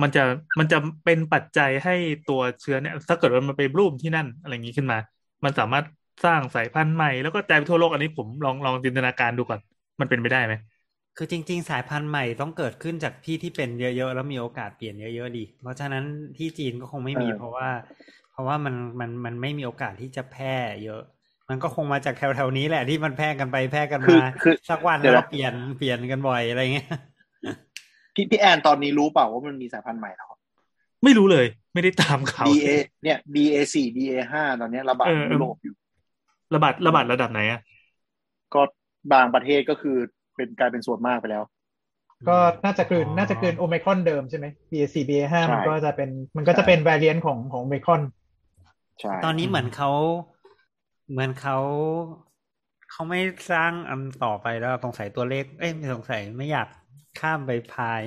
[0.02, 0.24] มันจะ
[0.60, 1.96] มันจะเป็นปัจจัยให้
[2.30, 4.98] ตัวเชื้อเนี่ย ถ้าเกิดว่ามันไปรูมที่นั่นอะไรอย่างนี้ขึ้นมา
[5.44, 5.86] มันสามารถ
[6.26, 9.60] สร้างสายพันธุ์ใหม่แล้วก็กลายไปทั่วโลกอันนี้ผมลองลองจินตนาการดูก่อน
[10.00, 10.54] มันเป็นไปได้ไหม
[11.18, 16.04] คือจริง ๆ สายพันธุ์ใหม่ต้องเกิดขึ้นจากที่ที่เป็นเยอะๆแล้วมีโอกาสเปลี่ยนเยอะๆดี เพราะฉะนั้น
[16.38, 17.70] ที่จีนก็คงไม่มีเออเพราะว่า
[18.32, 21.02] เพราะว่ามันมันมันไม่มีโอกาสที่จะแพร่เยอะ
[21.50, 26.90] มันก็คงมาจากแถวๆนี้แหละที่มันแพร่กันไปแพร่กันคือมาคือสักวันเดี๋ยวเรานะเปลี่ยนเปลี่ยนกันบ่อยอะไรเงี้ย
[28.16, 30.28] พี่พี่แอนตอนนี้รู้เปล่าว่ามันมีสายพันธุ์ใหม่แล้ว
[31.04, 32.68] ไม่รู้เลย ไม่ได้ตามข่าว BA
[33.04, 35.76] เนี่ย BA สี่ BA ห้าตอนเนี้ยระบาดเออในยุโรปอยู่
[36.56, 37.60] ระบาดระบาดระดับไหนอะ
[38.54, 38.62] ก็
[39.14, 39.98] บางประเทศก็คือ
[40.36, 41.44] เป็นกลายเป็นส่วนมากไปแล้ว
[42.30, 48.02] ก็น่าจะเกินอ๋อน่าจะเกินโอ i ครอนเดิมใช่ไหม BA4 BA5 ใช่มันก็จะเป็นมันก็จะเป็น variant ของของโอ i ครอน
[49.00, 49.92] ใช่ตอนนี้เหมือนเขา
[51.12, 51.58] เหมือนเขา
[52.92, 53.20] เขาไม่
[53.52, 56.68] สร้างอันต่อไปแล้วสงสัยตัวเลข เอ้ยไม่สงสัยไม่อยาก
[57.20, 58.02] ข้ามไปพาย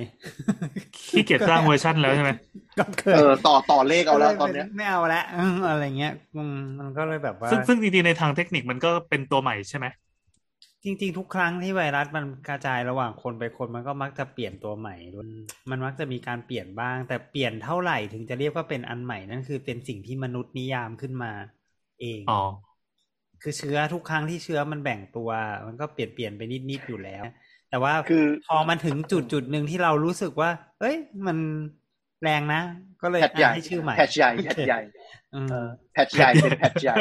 [0.97, 2.31] ขี้เกียจสร้างเวอร์ชันแล้วใช่ไหม
[2.79, 9.85] ก็เคยเออต่อต่อเลขเอาแล้วตอนเนี้ยไม่เอาละอืมอะไรเงี้ยอืมมันก็เลยแบบว่า ซึ่งซึ่งจริงๆในทางเทคนิคมันก็เป็นตัวใหม่ใช่ไหม
[10.83, 15.29] จริง ๆ ทุกครั้งที่ไวรัสมันกระจายระหว่างคนไปคนมันก็มักจะเปลี่ยนตัวใหม่มัน
[15.69, 21.31] มันมักจะมีการเปลี่ยนบ้าง แต่เปลี่ยนเท่าไหร่ถึงจะเรียกว่าเป็นอันใหม่นั่นคือเป็นสิ่งที่มนุษย์นิยามขึ้นมา
[22.01, 22.39] เองอ๋อ
[23.41, 25.29] คือเชื้อทุกครั้งที่เชื้อมันแบ่งตัว
[25.67, 27.23] มันก็เปลี่ยนเปลี่ยนไปนิดๆอยู่แล้ว
[27.69, 30.95] แต่ว่าคือพอมันถึงจุดจุดหนึ่งที่เรารู้สึกว่า เอ้ย
[31.27, 31.37] มัน
[32.23, 32.61] แรงนะ
[33.01, 35.18] ก็เลยแพทใหญ่ให้ชื่อใหม่แพทใหญ่โอแพเคทใหญ่อืมเออ
[35.93, 36.97] แพทใหญ่เป็นแพทใหญ่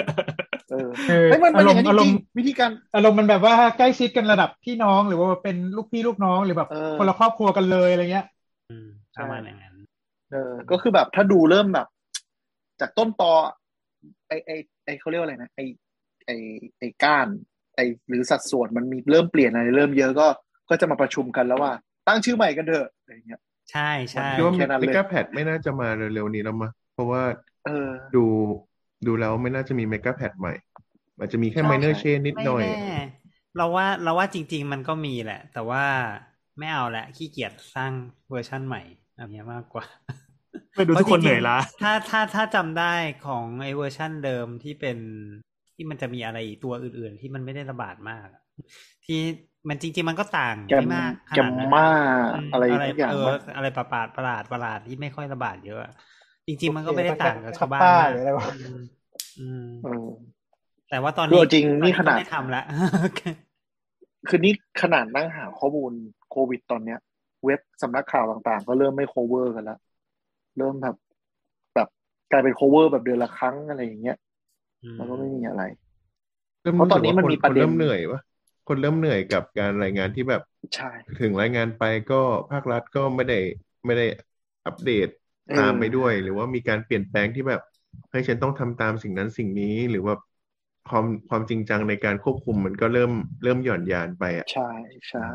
[0.70, 8.26] เออคือเฮ้ยมันมันอาอรย่ามงณ์นั้นอาจรมริงณ์ๆวิธีการอารมณ์มันแบบว่าใกล้ชิดกันระดับพี่น้องหรือว่าเป็นลูกพี่ลูกน้องหรือแบบเออคนละครอบครัวกันเลยอะไรเงี้ย
[8.70, 9.74] อืมประมาณอย่างนั้น
[10.30, 11.86] เออ ก็คือแบบถ้าดูเริ่มแบบ
[12.80, 13.32] จากต้นตอ
[14.28, 14.50] ไอไอ
[14.84, 15.60] ไอเขาเรียกว่าอะไรนะไอ
[16.26, 16.30] ไอ
[16.78, 17.28] ไอก้าน
[17.76, 20.26] ไอหรือสัดส่วนมันมีเริ่มเปลี่ยนอะไรเริ่มเยอะก็
[20.70, 21.72] ก็จะมาประชุมกันแล้วว่า
[22.08, 27.24] ตั้งชื่อใหม่กันเถอะอะไรเงี้ยใช่ใช่คิดว่าแค่นั้นเลยเมกาแพไม่น่าจะมาเร็วๆนี้แล้วมั้ง เพราะว่า
[27.64, 27.70] เออ
[28.14, 28.24] ดู
[29.06, 30.52] ดูแล้วไม่น่าจะมี mega patch ใหม่
[31.18, 32.68] อาจจะมีแค่ใช่ไม่เชนนิดไม่หน่อยแน่
[33.54, 35.82] เราว่าเราว่าจริง ๆ มันก็มีแหละ แต่ว่า
[36.58, 37.92] ไม่เอาละขี้เกียจสร้าง
[38.28, 38.80] เวอร์ชั่นใหม่
[39.14, 39.84] แบบนี้มากกว่า
[40.74, 44.98] ไม่ดูทุกคนเหนื่อยล้าถ้าถ้าถ้าจำได้ของไอเวอร์ชันเดิมที่เป็น
[45.74, 48.42] ที่มันจะมีอะไรอีกตัวอื่น ๆ ที่มันไม่ได้ระบาดมากอะ
[49.04, 49.20] ที่
[49.68, 51.84] มันจริง ๆ มันก็ต่างแกมไม่มากขแกนาดมนั้นมา
[52.32, 55.92] อืมอะไรอะไรทุกอย่างเออว่าอะไรประหลาดประหลาดประหลาดที่ไม่ค่อยระบาดเยอะอะ
[56.48, 58.80] จริงๆมันก็ไม่ได้ต่างกับชาวบ้านป้มากหรืออะไรวะอืม
[59.40, 60.06] อืมเออ
[60.90, 62.62] แต่ว่าตอนคือนี้เอาจริงนี่ขนาดไม่ทำละ
[64.28, 65.92] คือนี่ขนาดนั่งหาข้อมูล
[66.30, 66.98] โควิดตอนเนี้ย
[67.44, 69.78] เว็บสำนักข่าวต่างๆ ก็เริ่มไม่ cover กันแล้ว
[70.58, 70.96] เริ่มแบบ
[71.74, 71.88] แบบ
[72.30, 74.16] กลายเป็น cover แบบเดือนละครั้งอะไรอย่างเงี้ย
[74.98, 75.62] มันก็ไม่มีอะไร
[76.62, 78.20] เริ่มเพราะตอนนี้สึกว่มันมีคประเด็นคนเริ่มเหนื่อยวะ
[78.68, 80.42] คนเริ่มเหนื่อยกับการรายงานที่แบบ
[80.74, 83.38] ใช่ถึงรายงานไปก็ภาครัฐก็ไม่ได้
[83.86, 84.06] ไม่ได้
[84.66, 85.17] อัปเดตเออ
[85.58, 87.60] ตามไปด้วย หรือว่ามีการเปลี่ยนแปลงที่แบบ
[88.10, 90.14] เฮ้ยฉันต้องทำตามสิ่งนั้นสิ่งนี้ หรือว่า
[90.88, 94.70] ความความจริงจังในการควบคุมมันก็เริ่มเริ่มหย่อนยานไปอะใช่
[95.08, 95.28] ใช่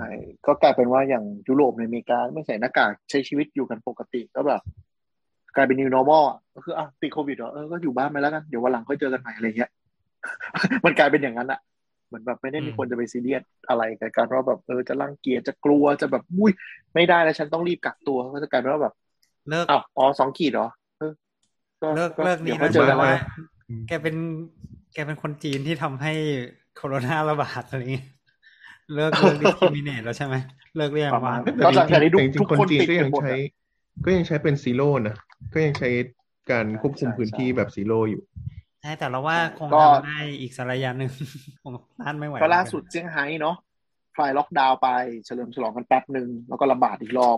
[0.45, 4.61] ก็กลายเป็นว่าอย่างยุโรปในอเมริกาไม่ใส่หน้ากากใช้ชีวิตอยู่กันปกติก็แบบ
[5.55, 9.71] กลายเป็น new normal อะก็คืออะติดโควิดเหรอเออก็อยู่บ้านไปแล้วกันเดี๋ยววันหลังค่อยเจอกันใหม่อะไรเงี้ย
[10.85, 11.59] มันกลายเป็นอย่างนั้นอะ
[12.07, 16.51] เหมือนแบบไม่ได้มีคนจะไปซีเรียสอะไรกับการว่าแบบเออจะรังเกียจจะกลัวจะแบบอุ้ย
[16.95, 18.93] ไม่ได้แล้วฉันต้องรีบกักตัวก็จะกลายเป็นว่าแบบ
[19.49, 20.67] เลิกอ้าวอ๋อสองขีดเหรอ
[20.99, 21.11] เออ
[21.95, 23.13] เลิกเลิกเดี๋นี้ยวแล้ค่อวยเจอกันเพราะใหม่ว่า
[23.87, 24.15] แกเป็น
[24.93, 26.13] แกเป็นคนจีนที่ทำให้
[26.75, 28.05] โคโรนาระบาดอะไรเงี้ย
[28.95, 30.35] เลิกเลิกดิสคิมิเนตแล้วใช่ไหม
[30.77, 33.39] เลิกเรียกประมาว่าณแต่ก็จหลังจากนี้ริงๆทุกแต่จริงๆคนคนจีนติดก็กัยันงหมดใช้อะ
[34.05, 35.15] ก็ยังใช้เป็นซีโร่นะ
[35.53, 35.89] ก็ยังใช้
[36.51, 38.21] การควบคุมใช่พื้นที่ใช่แบบซีโร่อยู่
[38.81, 41.11] ใช่แต่เราว่าคงก็ทำได้อีกสักระยะหนึ่ง
[41.63, 43.55] คงต้านไม่ไหวก็ล่าสุดเซี่ยงไฮ้เนาะ
[44.15, 44.89] คลายล็อกดาวน์ไป
[45.25, 47.37] เฉลิมฉลองกันแป๊บหนึ่งแล้วก็ระบาดอีกรอบ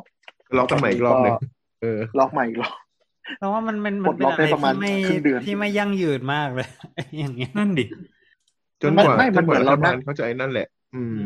[0.58, 1.36] ล็อกกันใหม่อีกรอบหนึ่ง
[1.82, 2.74] เออล็อกใหม่อีกรอบ
[3.40, 6.68] เราว่ามันมันปลมันดเป็นล็อกอะไรได้ประมาณที่ไม่ครึ่งเดือนที่ไม่ยั่งยืนมากเลย
[7.18, 7.86] อย่างเงี้ยนั่นดิ
[8.82, 11.20] จนกว่าไม่ไม่จนกว่ามันเหมือนรัเราฐบาลนั่งเขาจะไอ้นั่นแหละ อืม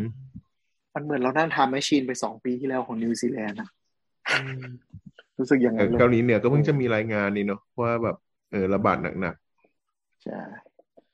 [0.94, 3.70] มันเหมือนเรานั่งทำแมชชีนไปสองปีที่แล้วของนิวซีแลนด์นะ
[4.32, 4.62] อืม
[5.40, 8.16] รู้สึกอย่างเอนั้อนเลยเกาหลีเหนือก็เพิ่งจะมีรายงานนี่เนาะว่าแบบ
[8.52, 9.36] เออระบาดหนัก
[10.24, 10.40] ใช่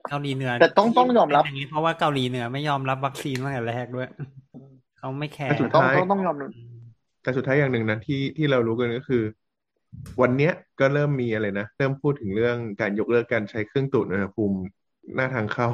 [0.09, 4.09] เกาหลีเหนือแต่ต้องต้องยอมรับเป็นอย่างนี้เพราะว่าเกาหลีเหนือไม่ยอมรับวัคซีนตั้งแต่แรกด้วย
[4.97, 6.74] เขาไม่แคร์แต่สุดต้องท้ายต้องต้องยอมรับๆ
[7.25, 9.23] แต่สุดท้ายอย่างหนึ่งนะที่ที่เรารู้กันก็คือ
[10.21, 14.57] วันเนี้ยก็เริ่มมีอะไรนะเริ่มพูดถึงเรื่องการยกเลิกการใช้เครื่องตรวจอุณหภูมิ
[15.15, 15.67] หน้าทางเข้า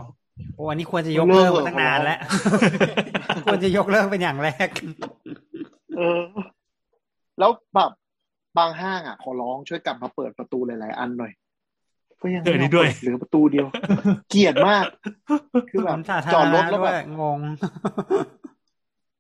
[0.55, 2.19] โอ้อันนี้ควรจะยกเลิกมาตั้งนานแล้ว
[3.45, 4.69] ควรจะยกเลิกเป็นอย่างแรก
[5.97, 6.21] เออ
[7.39, 7.91] แล้วแบบ
[8.57, 11.31] บางห้างอะ ขอร้องช่วยกลับมาเปิดประตูหลาย ๆ อันหน่อย
[12.21, 13.67] ก็ยังเออนี่ด้วยเหลือประตูเดียว
[14.29, 14.85] เกลียดมาก
[15.69, 17.39] คือสาธารณะด้วย แบบจอดรถแล้วแบบงง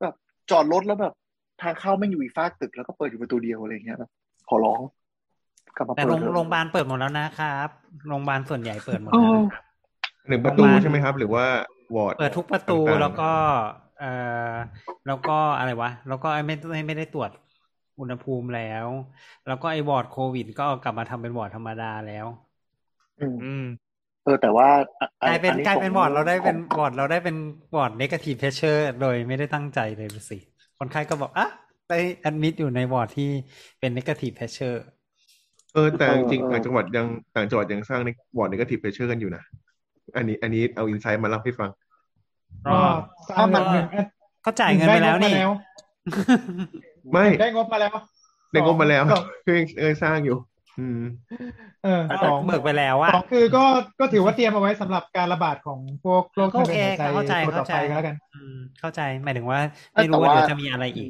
[0.01, 0.13] แบบ
[0.51, 1.13] จอดรถแล้วแบบ
[1.61, 4.11] ทางเข้าไม่อยู่อีกฟากตึก แล้วก็เปิดอยู่ประตูเดียวอะไรเงี้ยแบบ
[4.49, 4.81] ขอร้อง
[5.77, 7.69] กลับมาเปิดเถอะ แต่โรงโรงพยาบาลเปิดหมดแล้วนะครับ
[8.07, 9.43] โรงพยาบาลส่วนใหญ่เปิดหมดแล้วนะ เออ
[10.27, 11.45] หนึ่งประตูโรงพยาบาลใช่ไหมครับ หรือว่า
[11.95, 13.31] วอร์ดเปิดทุกประตูต่างๆแล้วก็
[13.99, 14.11] เอ่
[14.49, 14.51] อ
[15.07, 17.31] แล้วก็อะไรวะ แล้วก็ไอ้ไม่ไม่ไม่ได้ตรวจ
[17.99, 18.87] อุณหภูมิแล้ว
[19.47, 22.25] แล้วก็ไอ้วอร์ดโควิด ก็เอากลับมาทำเป็นวอร์ดธรรมดาแล้ว
[23.19, 23.65] อืมอืม
[24.23, 24.67] เออแต่ว่า
[24.99, 27.35] อะกลายเป็นอะกลายเป็นของวอร์ดเราได้เป็นของวอร์ดเราได้เป็น
[27.75, 30.50] ward negative pressure โดยไม่ได้ตั้งใจเลยดูสิ
[30.83, 31.47] คนไข้ก็บอกอะ
[31.87, 33.29] ไป admit อยู่ในวอร์ดที่
[33.79, 34.77] เป็น negative pressure
[35.73, 39.43] เออแต่จริงๆต่างจังหวัดยังต่างจังหวัดยังสร้างใน ward negative pressure กันอยู่นะ
[40.15, 41.69] อันนี้ อันนี้เอา insight มาเล่าให้ฟัง
[42.67, 42.77] ก็
[43.29, 43.85] สร้างแบบหนึ่ง
[44.45, 45.57] ก็จ่ายเงินไปแล้วนี่ได้งบ
[47.13, 47.95] มาไม่ได้งบมาแล้ว
[48.51, 50.37] ได้งบมาแล้วสองคือเออสร้างอยู่
[50.77, 50.97] อืม
[51.81, 53.59] เออก็สองเบิกไปแล้วอะสองคือก็
[53.99, 59.59] ก็ถือว่าเตรียมเอาไว้สำหรับการระบาดของพวกโรคก็ทาโองเคเดินหายใจเข้าใจตัวต่อเข้าใจไปก็แล้วกันอืมเข้าใจหมายถึงว่า
[59.95, 61.03] ไม่รู้ว่าเดี๋ยวจะมีอะไรอี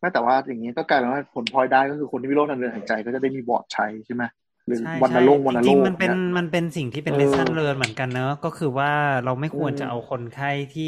[0.00, 4.22] ไม่แต่ว่าอย่างนี้ก็กลายเป็นว่าผลพลอยได้ก็คือคนที่มีโรคทางเดินหายใจก็จะได้มีบอร์ดใช้ใช่ไหม
[4.66, 8.90] หรือใช่วันใช่ละโรควันละจโรริงคๆมันเป็นยมันเป็นสิ่งที่เป็นเออเลสันเรียนเหมือนกันเนอะก็คือว่า
[9.24, 10.84] เราไม่ควรอืมจะเอาคนไข้ที่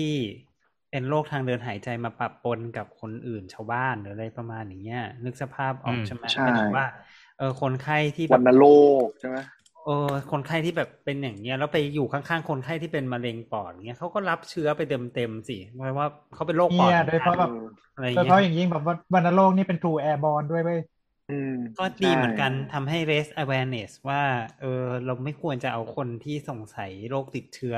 [0.90, 6.84] เป็นโรคทางเดินหายใจมาปะปนกับคนอื่นชาวบ้านหรืออะไรประมาณอย่างเงี้ยนึกสภาพออกอืมใช่ไหมใช่หมายถึงว่า
[7.38, 8.64] เออคนไข้ที่แบวับนละโร
[9.06, 9.36] คใช่ไหม
[9.84, 9.92] เออ
[10.30, 17.50] คนไข้ที่แบบเป็นอย่างเงี้ยแล้วไปอยู่ข้างๆคนไข้ที่เป็นมะเร็งปอดเงี้ยเขาก็รับเชื้อไปเต็มๆสิเพราะว่าเขาเป็นโรคปอดเนี่ยโดยเฉพาะแบบ
[17.94, 20.78] อะไรโดยเฉเงี้พาะยอย่างยิ่งแบบว่าวันโรคนี่เป็น true airborne ด้วยเว้ย
[21.28, 24.22] อืมก็ดีเหมือนกันใช่ทำให้ raise awareness ว่า
[24.60, 27.76] เออเราไม่ควรจะเอาคนที่สงสัยโรคติดเชื้อ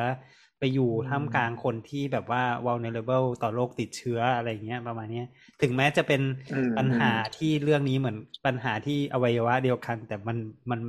[0.58, 5.26] ไปอยู่อืมท่ามกลางคนที่แบบว่า vulnerable ต่อโรคติดเชื้ออะไรเงี้ยประมาณเนี้ย
[5.62, 6.20] ถึงแม้จะเป็น
[6.54, 8.16] อืมปัญหาที่เรื่องนี้เหมือน
[8.46, 10.36] ปัญหาที่อวัยวะเดียวกัน แต่มัน
[10.70, 10.80] มัน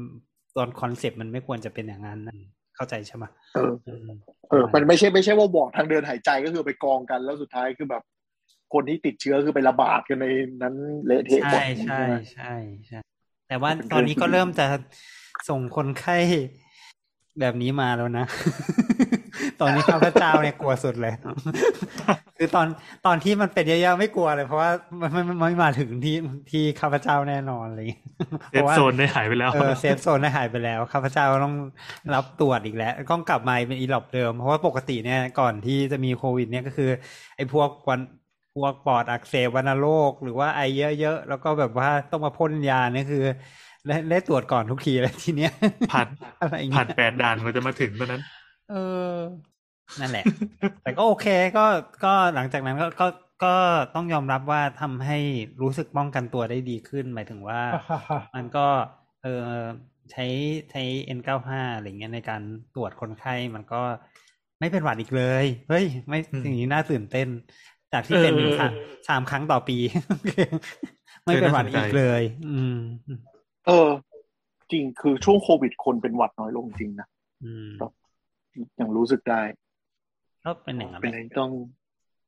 [0.57, 2.35] ตอนคอนเซปต์มันไม่ควรจะเป็นอย่างนั้นนะ
[2.75, 3.23] เข้าใจใช่ไหม
[3.55, 4.09] เอออืม
[4.49, 8.03] เออ มันไม่ใช่ไม่ใช่ว่าบอร์ดทางเดินหายใจก็คือไปกองกันแล้วสุดท้ายคือแบบ
[8.73, 10.25] คนที่ติดเชื้อคือไประบาดกันใน
[10.61, 12.53] นั้นเละเทะหมดใช่ใช่ไหมใช่
[12.87, 12.99] ใช่
[13.47, 14.65] แต่ว่าเป็นตอนนี้ก็เรื่องที่เริ่มจะ
[15.49, 16.17] ส่งคนไข้
[17.39, 18.25] แบบนี้มาแล้วนะ
[19.61, 21.13] ตอนนี้ข้าพเจ้าเนี่ยกลัวสุดเลย
[22.37, 22.67] คือตอน
[23.05, 24.69] ตอนที่มันเป็นเยอะๆไม่กลัวเลย เพราะว่า
[25.01, 26.15] มันไม่ไม่ไม่มาถึงที่
[26.51, 27.99] ที่ข้าพเจ้าแน่นอนอะไรอย่างเลย
[28.51, 31.55] safe zone ได้หายไปแล้วเออ safe zone ได้หายไปแล้วข้าพเจ้าต้อง
[32.15, 36.89] รับตรวจอีกแล้วต้องกลับมาเป็นอีหรอบเดิม เพราะว่าปกติเนี่ยก่อนที่จะมีโควิด เนี่ยก็คือ
[37.35, 37.99] ไอ้พวกวัน
[38.55, 40.61] พวกปอดอักเสบวัณโรคหรือว่าไอ
[40.99, 43.23] เยอะๆแล้วก็แบบว่าต้องมาพ่นยาเนี่ยคือ
[43.87, 45.51] ได้ได้ตรวจก่อนทุกทีเลยทีเนี้ย
[45.91, 46.07] ผ่าน
[46.41, 48.21] อะไรอย่างผ่าเงี้นยแปดด่านกว่าจะมาถึงตอนนั้น
[48.69, 48.75] เอ
[49.13, 49.13] อ
[49.99, 50.25] นั่นแหละ
[50.83, 51.65] แต่ก็โอเคก็
[52.03, 53.07] ก็หลังจากนั้นก็ก็
[53.43, 53.55] ก็
[53.95, 55.17] ต้องยอมรับว่าทำให้
[55.61, 57.61] รู้สึกป้องกันตัวได้ดีขึ้น หมายถึงว่า
[58.35, 58.67] มันก็
[59.23, 59.47] เออ
[60.11, 60.25] ใช้
[60.71, 60.83] ใช้
[61.17, 62.41] N95 อะไรเงี้ยในการ
[62.75, 63.81] ตรวจคนไข้มันก็
[64.59, 67.27] ไม่เป็นหวัดอีกเลย เฮ้ย ไม่อืมสิ่งนี้น่าตื่นเต้น
[67.93, 68.71] จากที่เป็นเออเออสาม
[69.09, 69.77] สามครั้งต่อปี
[71.25, 72.79] ไม่เป็นหวัดอีกเลย อืม
[73.67, 73.89] เออ
[74.71, 77.07] จริงคือช่วงโควิดคนเป็นหวัดน้อยลงจริงนะ
[77.43, 77.69] อืม
[78.79, 79.41] ยังรู้สึกได้
[80.45, 81.51] ก็เป็นอย่างนั้นเป็นแหอะไรละที่ต้อง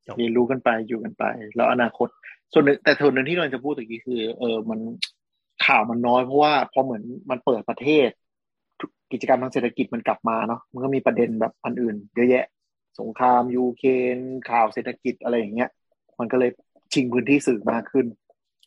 [0.06, 1.24] จบเรียนรู้กันไปอยู่กันไป
[1.56, 2.08] แล้วอนาคต
[2.52, 4.80] ส่วนหนึ่งแต่ส่วนหนึ่งที่เราจะพูดตะกี้คือ เออมัน
[5.66, 8.08] ข่าวมันน้อยเพราะว่าพอเหมือนมันเปิดประเทศ
[8.80, 12.44] ทุกกิจกรรมทางเศรษฐกิจมันกลับมาเนาะมันก็มีประเด็นแบบอันอื่นเยอะแยะ
[13.00, 14.18] สงครามยูเครน
[14.50, 15.70] ข่าวเศรษฐกิจอะไรอย่างเงี้ย
[16.20, 16.50] มันก็เลย
[16.92, 18.06] ชิงพื้นที่สื่อมากขึ้น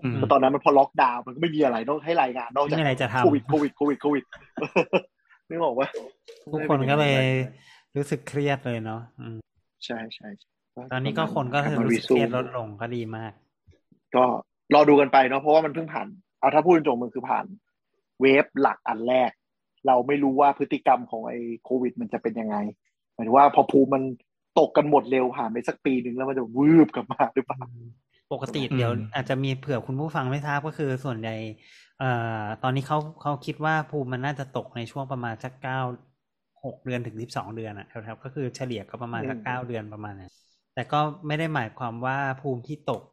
[0.04, 4.24] อืมแต่ตอนนั้นมันพอล็อกดาวน์มันก็ไม่มีอะไรต้องให้รายงานนอกจากไม่มีอะไรจะทำโควิดโควิดโควิดโควิด
[5.50, 5.88] นึกออกว่า
[6.54, 7.26] ทุกคนก็เลย
[7.96, 9.38] รู้สึกเครียดเลยเนาะอืม
[9.86, 13.32] ใช่ใช่ใช่ตอนนี้ก็คนก็ลับมารู้สึกเครียด resume ลดลงก็ดีมาก
[14.16, 14.24] ก็
[14.74, 16.08] รอดูกันไปเนาะเพราะว่ามันเพิ่งผ่าน
[16.40, 17.46] เอาถ้าพูดตรงๆมันคือผ่าน
[18.22, 19.32] เวฟหลักอันแรก
[19.88, 22.58] เราไม่รู้ว่าพฤติกรรมของไอ้โควิด มันจะเป็นยังไง
[23.14, 24.04] หมายถึงว่าพอภูมิมัน
[24.60, 27.60] ตกกันหมดเร็วผ่านไปสักปีหนึ่งแล้วมันจะวืบกลับมาหรือเปล่า
[28.34, 31.36] ปกติอืมเดี๋ยวอาจจะมีเผื่อคุณผู้ฟังไม่ทราบก็คือส่วนใหญ่
[32.00, 35.80] เอ่อตอนนี้เขาเขาคิดว่าภูมิมันน่าจะตกในช่วงประมาณสักเก้า
[36.66, 40.32] หกเดือนถึงสิบสองเดือนอะแถวๆก็คือเฉลี่ยก็ประมาณสักอืมเก้าเดือนประมาณนั้น
[40.76, 43.04] แต่ก็ไม่ได้หมายความว่าภูมิที่ตก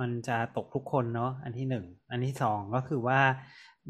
[0.00, 3.20] มันจะตกทุกคนเนาะอันที่หนึ่งอันที่สองก็คือว่า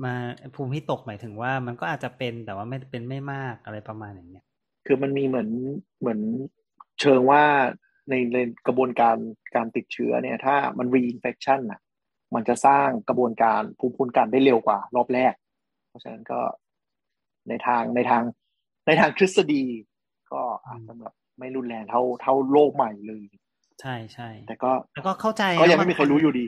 [0.04, 0.14] มา
[0.54, 4.44] ภูมิที่ตกหมายถึงว่ามันก็อาจจะเป็นแต่ว่าไม่เป็นไม่มากอะไรประมาณอย่างเนี้ย
[4.86, 5.48] คือมันมีเหมือน
[6.00, 6.20] เหมือน
[7.00, 7.44] เชิงว่า
[8.08, 9.16] ในในกระบวนการ
[9.56, 11.80] การติดเชื้อเนี่ย ถ้ามัน reinfection อะ
[12.34, 15.34] มันจะสร้างกระบวนการภูมิคุ้มกันได้เร็วกว่ารอบแรก
[15.88, 16.40] เพราะฉะนั้นก็
[17.48, 18.22] ในทางในทาง
[18.88, 19.62] ในทางทฤษฎี
[20.32, 23.22] ก็อาจจะแบบไม่รุนแรงเท่าเท่าโรคใหม่เลย
[23.80, 26.46] ใช่ใช่แต่ก็แล้วก็เข้าใจก็ยังนะไม่มีใครรู้อยู่ดี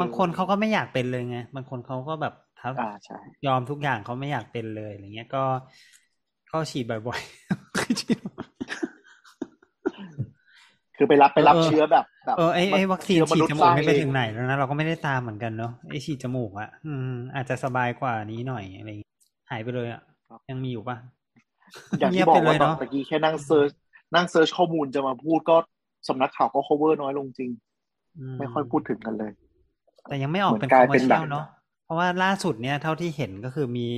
[0.00, 5.44] บางคนเขาก็ไม่อยากเป็นเลยไงบางคนเขาก็แบบทับอ่าใช่ยอมทุกอย่างเขาไม่อยากเป็นเลยอะไรเงี้ยก็
[6.52, 7.80] ก็ฉีดบ่อยๆค
[10.96, 19.14] คือไปรับไปรับเชื้อแบบแบบเออไอไอวัคซีนเชื้อฉีดษย์จสมูกร้างนี่ไปเองถึงไหนแล้วนะเราก็ไม่ได้ตามเหมือนกันเนาะไอฉีดจมูกอะอืมอาจจะสบายกว่านี้หน่อยอะไรอย่างเงี้ย
[19.50, 20.02] หายไปเลยอะ
[20.50, 20.96] ยังมีอยู่ปะ
[21.98, 23.70] อย่างที่บอกว่าตอน เงียที่บไปเลยเนาะตะกี้แค่นั่ง search
[24.14, 25.56] นั่ง search ข้อมูลจะมาพูดก็
[26.08, 27.50] สำนักข่าวก็ cover น้อยลงจริง
[28.38, 29.32] ไม่ค่อยพูดถึงกันเลย
[30.08, 31.46] แต่ยังไม่ออกเป็นเหมือนกลายคอมเมอเป็ร์นเชีแบยบลเนาะ
[31.84, 33.88] เพราะว่าล่าสุดเนี่ยเท่าที่เห็นก็คือมี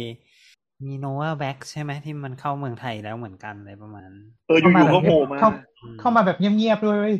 [0.86, 4.10] มีโนวาแว็กใช่ไหมที่มันเข้าเมืองไทยแล้วเหมือนกันอะไรประมาณ
[4.46, 5.50] เอออยู่ๆก็โผล่มาเข้า
[5.82, 7.16] อืมเข้ามาแบบเงียบๆด้วยเว้ย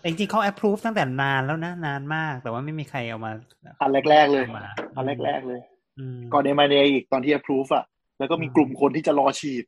[0.00, 3.32] แต่จริงๆเขา approve ตั้งแต่นานแล้วนะ นานมาก แต่ว่าไม่มีใครเอามา
[3.80, 4.64] อันแรกๆเลยอามา
[4.96, 5.60] อันแรกๆเลย
[5.98, 7.84] อืมก่อนเอมาเนอีกตอนที่ approve อะ
[8.24, 9.64] แล้วก็มีกลุ่มคนที่จะรอฉีด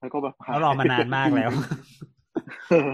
[0.00, 1.50] แล้วก็แบบเขารอมานานมากแล้ว
[2.68, 2.88] เออ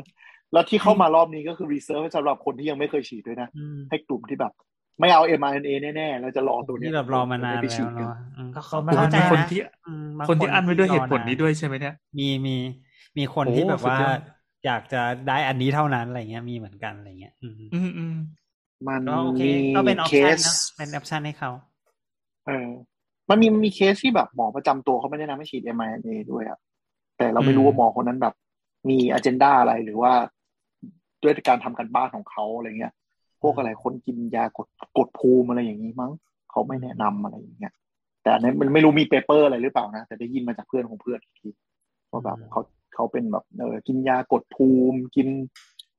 [0.52, 4.52] แล้วที่เข้ามารอบนี้ก็คือ reserve สำหรับคนที่ยังไม่เคยฉีดด้วยนะอืมให้กลุ่มที่แบบ
[5.00, 12.56] ไม่เอา mRNA แน่ๆแล้วจะรอตัวเนี้ยที่แบบรอมานานไปแล้ฉีวดกันเนาะอืมก็รอมาเข้าใจมีคนนะที่อืมบางคนที่อั้นไว้ด้วยรเหตุผลนี้ด้วยใช่ไหมเนี่ย มีมี
[13.18, 14.20] มีคนโอ้ที่แบบว่าสุดยอด
[14.66, 18.14] อยากจะได้อันนี้เท่านั้นอะไรเงี้ยมีเหมือนกันอะไรเงี้ย อืมอืมอืม
[18.88, 21.50] มันก็โอเคมีก็เป็น option นะเป็น option ให้เขา
[22.46, 22.68] เออ
[23.30, 26.58] มันมีมีเคสที่แบบหมอประจำตัวเขาไม่แนะนำให้ฉีด mRNA ด้วยอะ
[27.18, 28.34] แต่เราไม่รู้อืมว่าหมอคนนั้นแบบ
[28.88, 30.12] มี agenda อะไรหรือว่า
[31.22, 32.92] ด้วยการทำการบ้านของเขาอะไรเงี้ย
[33.42, 34.66] พวกอะไรคนกินยากด
[34.98, 36.12] กดภูมิอะไรอย่างนี้มั้ง
[36.50, 37.72] เขาไม่แนะนำอะไรอย่างเงี้ย
[38.22, 41.48] แต่อันนี้มันไม่รู้มี paper อะไรหรือเปล่านะแต่ได้ยินมาจากเพื่อนของเพื่อนอีกที
[42.10, 42.60] ว่าแบบอืมเขา
[42.94, 45.28] เขาเป็นแบบเออกินยากดภูมิกิน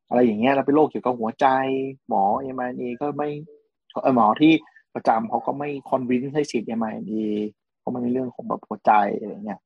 [0.10, 1.48] อะไรอย่างเงี้ยแล้วเป็นโรคเกี่ยวกับหัวใจ
[2.08, 2.24] หมอ
[2.60, 3.30] m อ n a ก็ไม่
[4.04, 4.54] เออหมอที่
[4.98, 7.26] ประจำเขาก็ไม่คอนวินให้ฉีด m อ n a
[7.80, 9.60] เพราะมันในเรื่องของแบบหัวใจอะไรเงี้ย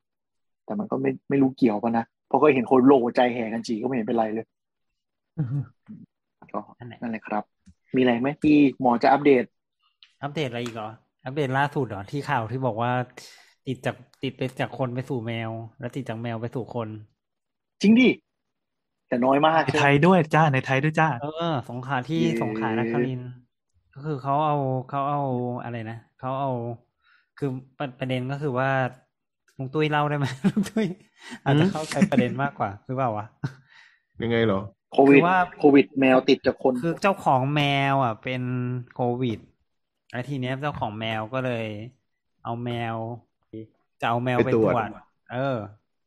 [0.65, 4.45] แต่มันก็ไม่ไม่รู้เกี่ยวปะนะเพราะก็เห็นคนโรคหัวใจแห่กันฉีดก็ไม่เห็นเป็นไรเลย
[6.53, 7.43] ก็นั่นแหละนั่นแหละครับ
[7.95, 9.43] มีอะไรไหมที่หมอจะอัปเดต
[10.23, 10.89] อัปเดตอะไรอีกเหรอ
[11.25, 12.91] อัปเดตล่าสุดเหรอที่ข่าวที่บอกว่า
[13.67, 16.87] ติดจากติดไปจากคนไปสู่แมว แล้วติดจากแมวไปสู่คน
[17.81, 18.09] จริงดิ
[19.07, 23.31] แต่น้อยมากในใช่ไทไหมยด้วยจ้าในไทยด้วยจ้าเออสงขลาที่เย้สงขลานครินทร์
[23.93, 24.57] ก็คือเขาเอา
[24.89, 25.21] เขาเอา
[25.63, 26.51] อะไรนะเขาเอา
[27.37, 28.69] คือประประเด็นก็คือว่า
[29.57, 30.87] ลุงตุ้ยเล่าได้ไหมลุงตุ้ย
[31.43, 33.25] อาจจะเข้าใจประเด็นมากกว่าหรือเปล่าวะ
[34.23, 34.61] ยังไงเหรอ
[34.93, 37.61] โควิดคือว่าโควิดแมวติดจากคนคือเจ้าของแม
[37.93, 38.41] ว อะ เป็น
[38.95, 39.39] โควิด
[40.11, 41.65] แล้วทีเนี้ยเจ้าของแมวก็เลย
[42.43, 42.95] เอาแมว
[44.01, 44.91] จะเอาแมวไปไปตตรรววจจ
[45.33, 45.57] เออ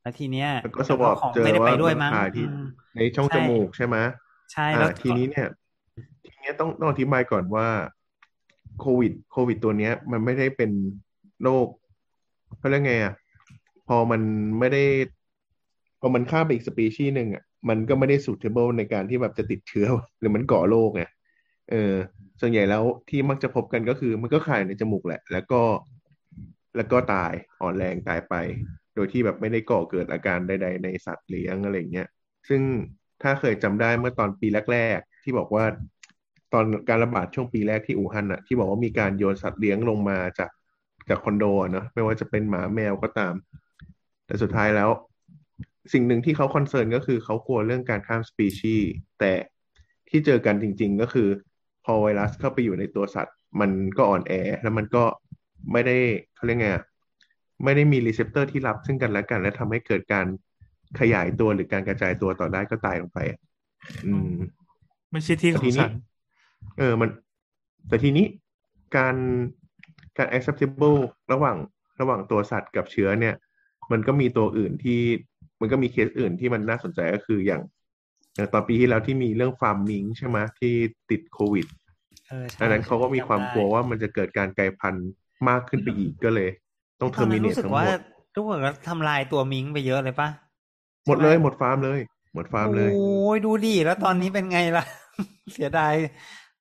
[0.03, 3.97] แล้วทีเนี้ยแล้วก็สวอปจ้าของเจอไม่ได้ว่าไปด้วยมันมั้งถ่ายที่อืมในช่องใช่จมูกใช่ไหม
[4.53, 5.64] ใช่อ่าแล้วทีนี้เนี่ยที
[6.45, 7.69] นี้ต้องต้องอธิบายก่อนว่า
[8.81, 10.71] โควิด โควิด ตัวเนี้ย มันไม่ได้เป็น
[11.43, 11.67] โรค
[12.59, 13.15] เขาเรียกไงอะ
[13.89, 14.21] พอมัน
[14.59, 14.85] ไม่ได้
[16.01, 19.87] พอมันข้ามไปอีกสปีชีส์หนึ่งอะมันก็ไม่ได้ suitable ในการที่แบบจะติดเชื้อ
[20.19, 21.03] หรือมันก่อโรคไง
[21.71, 21.93] เออ
[22.41, 25.63] ส่วนใหญ่แล้วที่มักจะพบกันก็คือ มันก็คายในจมูกแหละ แล้วก็
[26.77, 28.35] แล้วก็ตายอ่อนแรงตายไป
[28.95, 32.09] โดยที่แบบไม่ได้ก่อเกิดอาการใด ๆ ในสัตว์เลี้ยงอะไรเงี้ย
[32.49, 32.63] ซึ่ง
[33.23, 35.65] ถ้าเคยจำได้เมื่อตอนปีแรก ๆ ที่บอกว่า
[36.55, 40.51] ตอนการระบาดช่วงปีแรกที่อู่ฮั่นอะที่บอกว่ามีการโยนสัตว์เลี้ยงลงมาจาก
[41.09, 43.35] จากคอนโดเนอะไม่ว่าจะเป็นหมาแมวก็ตาม
[44.27, 44.91] แต่สุดท้ายแล้ว
[45.93, 48.91] สิ่งหนึ่งที่เขาคอนเซิร์นก็คือเขากลัวเรื่องการข้ามสปีชีส์
[49.21, 49.33] แต่
[50.09, 51.29] ที่เจอกันจริง ๆ ก็คือ
[51.85, 55.05] พอไวรัสเข้าไปอยู่ในตัวสัตว์ มันก็อ่อนแอ แล้วมันก็
[55.73, 55.97] ไม่ได้
[56.35, 56.69] เขาเรียกไง
[57.65, 60.27] ไม่ได้มี receptor ที่รับซึ่งกันและกัน และทำให้เกิดการ
[61.01, 63.41] ขยายตัวหรือการกระจายตัวต่อได้ก็ตายลงไปอะ
[64.07, 64.35] อืม
[65.13, 65.93] ไม่ใช่ที่ของฉัน
[66.79, 67.11] เออมัน
[67.89, 68.27] แต่ทีนี้
[68.97, 69.17] การ
[70.19, 70.99] การ acceptable
[71.33, 71.57] ระหว่าง
[72.01, 73.35] ระหว่างตัวสัตว์กับเชื้อเนี่ย
[73.93, 75.01] มันก็มีตัวอื่นที่
[75.61, 77.63] มันก็มีเคสอื่นที่มันน่าสนใจก็คืออย่าง
[78.35, 80.75] อย่างตอนปีที่แล้วที่มีเรื่องฟาร์มมิงใช่ไหมที่
[81.11, 81.67] ติดโควิด
[82.29, 85.09] เออใช่ดังนั้นเขาก็มีความกลัวว่ามันจะเกิดการกลายพันธุ์
[85.49, 86.49] มากขึ้นไปอีกก็เลย
[87.01, 88.01] ต้องเทตออนร์มินั้นเนตรู้สึกทั้งหว่ามด
[88.35, 90.29] ทุกคนก็ทำลายตัวมิงไปเยอะเลยปะ
[91.07, 92.01] หมดเลยหมดฟาร์มเลย
[92.35, 94.85] หมดฟาร์มเลย โอ้ยดูดิแล้วตอนนี้เป็นไงล่ะ
[95.53, 95.95] เสียดาย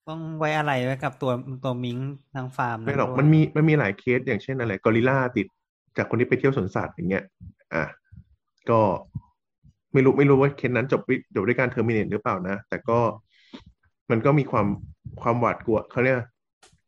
[0.10, 1.32] ต้องไว้อะไรไว้กับตัว
[1.64, 1.98] ตัวมิง
[2.36, 5.48] ทางฟาร์มไม่หรอกด้วยมันมีมันมีหลายเคสอย่างเช่นอะไรกอริลลาติด
[5.98, 7.24] จากคนที่ไปเที่ยวสวนสัตว์อย่างเงี้ย
[7.74, 7.84] อะ
[8.70, 8.80] ก็
[9.94, 13.00] ไม่รู้ไม่รู้ว่าเคสนั้นจบวิจบด้วยการ terminate หรือเปล่านะ แต่ก็
[14.12, 14.68] มันก็มีความ
[15.22, 16.18] ความหวาดกลัวเขาเรียก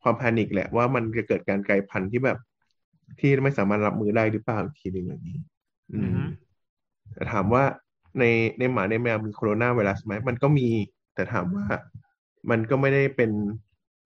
[0.04, 2.38] ความ panic แหละว่ามันจะเกิดการกลายพันธุ์ที่แบบ
[3.20, 5.40] ที่ไม่สามารถรับมือได้หรือเปล่าอีกทีหนึ่งอย่างนี้
[5.94, 6.22] อือือมฮึ
[7.14, 7.64] แต่ถามว่า
[8.20, 8.24] ใน
[8.60, 10.68] ในหมาในแมวมีโคโรนาไวรัสไหมมันก็มี
[11.16, 11.66] แต่ถามว่า
[12.50, 13.32] มันก็ไม่ได้เป็น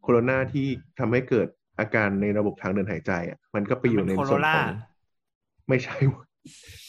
[0.01, 0.67] โคโรนาที่
[0.99, 1.47] ทำให้เกิด
[1.79, 4.87] อาการในระบบทางเดินหายใจอะมันก็ไปอยู่ในมันเป็นส่วนของโคโรนา
[5.69, 5.95] ไม่ใช่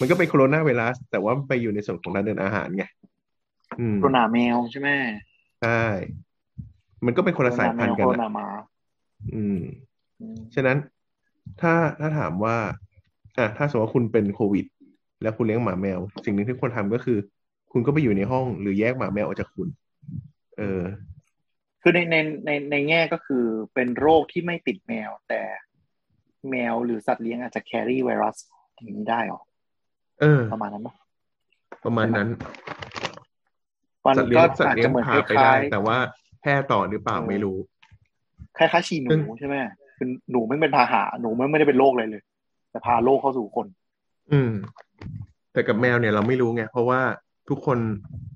[0.00, 2.84] มันก็เป็นโคโรนาไวรัส แต่ว่ามันไปอยู่ในส่วนของทางเดินอาหารไง
[3.80, 4.88] อืมโคโรนาแมวใช่ไหม
[5.62, 5.84] ใช่
[7.06, 8.46] มันก็เป็นคนละสายพันธุ์กันโคโรอะนาหมา
[9.34, 9.60] อืม
[10.20, 10.78] อืม ฉะนั้น
[11.60, 12.56] ถ้าถ้าถามว่า
[13.38, 14.64] อะถ้าสมมติว่าคุณเป็นโควิด
[15.22, 17.18] แล้วคุณเลี้ยงหมาแมว สิ่งหนึ่งที่ควรทำก็คือ
[17.72, 19.68] คุณก็ไปอยู่ในห้องหรือแยกหมาแมวออกจากคุณ
[20.58, 20.82] เออ
[21.82, 22.16] คือในใน
[22.46, 25.40] ในในแง่ก็คือเป็นโรคที่ไม่ติดแมว แต่
[26.50, 28.36] แมวหรือสัตว์เลี้ยงอาจจะแครี่ไวรัส
[28.74, 29.40] อย่างนี้ได้หรอ
[30.20, 30.94] เออ ประมาณนั้นปะ
[31.84, 32.28] ประมาณนั้น
[34.06, 35.96] มันสัตว์เลี้ก็ยงสัตอาว์จเลี้ยจะงเหมือนพาคไปได้ล้ายแต่ว่า
[36.40, 39.54] แพร่ต่อหรือเปล่าไม่รู้ๆคล้ายๆฉี่หซึ่นูงใช่ไหม
[39.96, 42.22] คือหนูไม่เป็นพาหะหนูไม่ไม่ได้เป็นโรคเลยเลย
[42.70, 43.66] แต่พาโรคเข้าสู่คน
[44.32, 44.52] อืม
[45.52, 47.00] แต่กับแมวเนี่ยเราไม่รู้ไงเพราะว่า
[47.50, 47.78] ทุกคน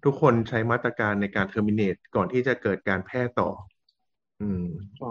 [0.04, 3.48] ทุกคนใช้มาตรการในการเทอร์มิน e ก่อนที่จะเกิดการแพร่ต่อ
[4.40, 4.66] อืม
[4.98, 5.10] โอ้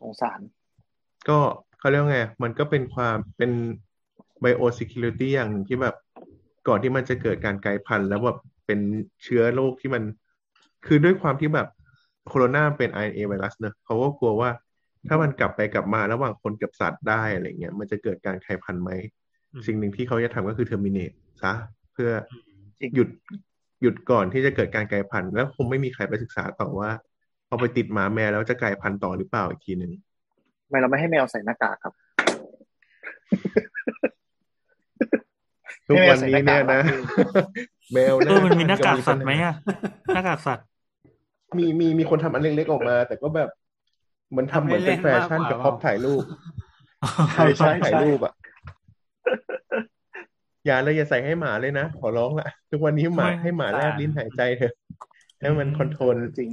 [0.00, 0.40] สงสาร
[1.28, 1.38] ก็
[1.78, 3.52] เขาเรียกว่าไง มันก็เป็นความเป็น
[4.42, 5.96] biosecurity อย่างหนึ่งที่แบบ
[6.68, 8.80] ก่อนที่มันจะเกิดการกลายพันธุ์แล้วแบบเป็น
[9.22, 10.02] เชื้อโรคที่มัน
[10.86, 11.68] คือด้วยความที่แบบ
[12.28, 14.50] โคโรนาเป็น RNA ไวรัสเนอะเขาก็กลัวว่า
[15.08, 18.90] ถ้ามันกลับไปกลับมาระหว่างคนกับสัตว์ได้อะไรเงี้ยมันจะเกิดการกลายพันธุ์ไหม
[19.52, 21.52] อืมสิ่งหนึ่งที่เขาจะทำก็คือ terminate ซะ
[21.92, 22.45] เพื่อจริง
[22.94, 23.08] หยุด
[23.82, 26.90] หยุดก่อนที่จะเกิดการกลายพันธุ์แล้วคงไม่มีใครไปศึกษาต่อว่า
[27.48, 29.92] พอไปติดหมาแมวแล้วจะกลายพันธุ์ต่อหรือเปล่าอีกทีหนึ่ง
[30.64, 31.92] ทำไมเราไม่ให้แมวใส่หน้ากากครับ
[35.88, 36.80] ทุกวันนี้เนี่ยนะ
[37.94, 39.54] แมวเออมันมีหน้ากากปัญสัตว์ไหมอะ
[40.14, 40.66] หน้ากากสัตว์
[41.58, 43.48] มีมีมีคนทำอันเล็กๆออกมา แต่ก็แบบ
[44.30, 46.22] เหมันทำเหมือนเป็นแฟชั่นกับ prop ถ่ายรูป
[47.34, 48.32] ใช่ใช่ถ่ายใช่รูปอะ
[50.66, 54.74] อย่าเลยอย่าใส่ให้หมาเลยนะ ขอร้องละทุกวันนี้หมาไม่ให้หมาแลบลิ้นหายใจเถอะ
[55.40, 56.50] ให้มัน control จริง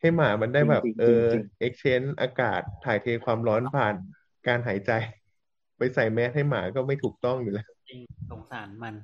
[0.00, 3.94] ให้หมามันได้แบบจริงๆเออจริงเอ็กชแนนอากาศถ่ายเทความร้อนผ่าน
[4.46, 4.92] การหายใจ
[5.78, 8.00] ไปใส่แมสให้หมาก็ไม่ถูกต้องอยู่แล้วจริง
[8.30, 8.94] สงสารมัน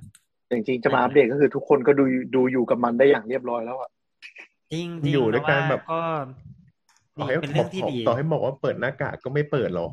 [0.51, 2.05] จริงๆจะมาอัปเดตก็คือทุกคนก็ดู
[2.35, 3.91] ดูอยู่กับมันได้อย่างเรียบร้อยแล้วอะ
[4.73, 6.03] จริงจริงอยู่ด้วยกันล้วแบบก็
[7.21, 9.91] ต่อดีให้เป็นบเรื่ออกงที่ดีต่อให้บอกว่าเปิดหน้ากากก็ไม่เปิดหรอก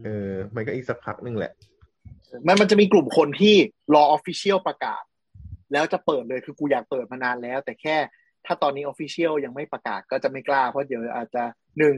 [0.00, 1.52] มเออ มันก็อีกสักพักหนึ่งแหละ
[2.46, 3.54] มันมันจะมีกลุ่มคนที่
[3.94, 5.02] รอ official ประกาศ
[5.72, 7.96] แล้วจะเปิดเลยคือกูอยากเปิดมานานแล้ว แต่แค่
[8.46, 11.42] ถ้าตอนนี้ official ยังไม่ประกาศก็จะไม่กล้า เพราะเดี๋ยวอาจจะ
[11.78, 11.94] หนึ่ง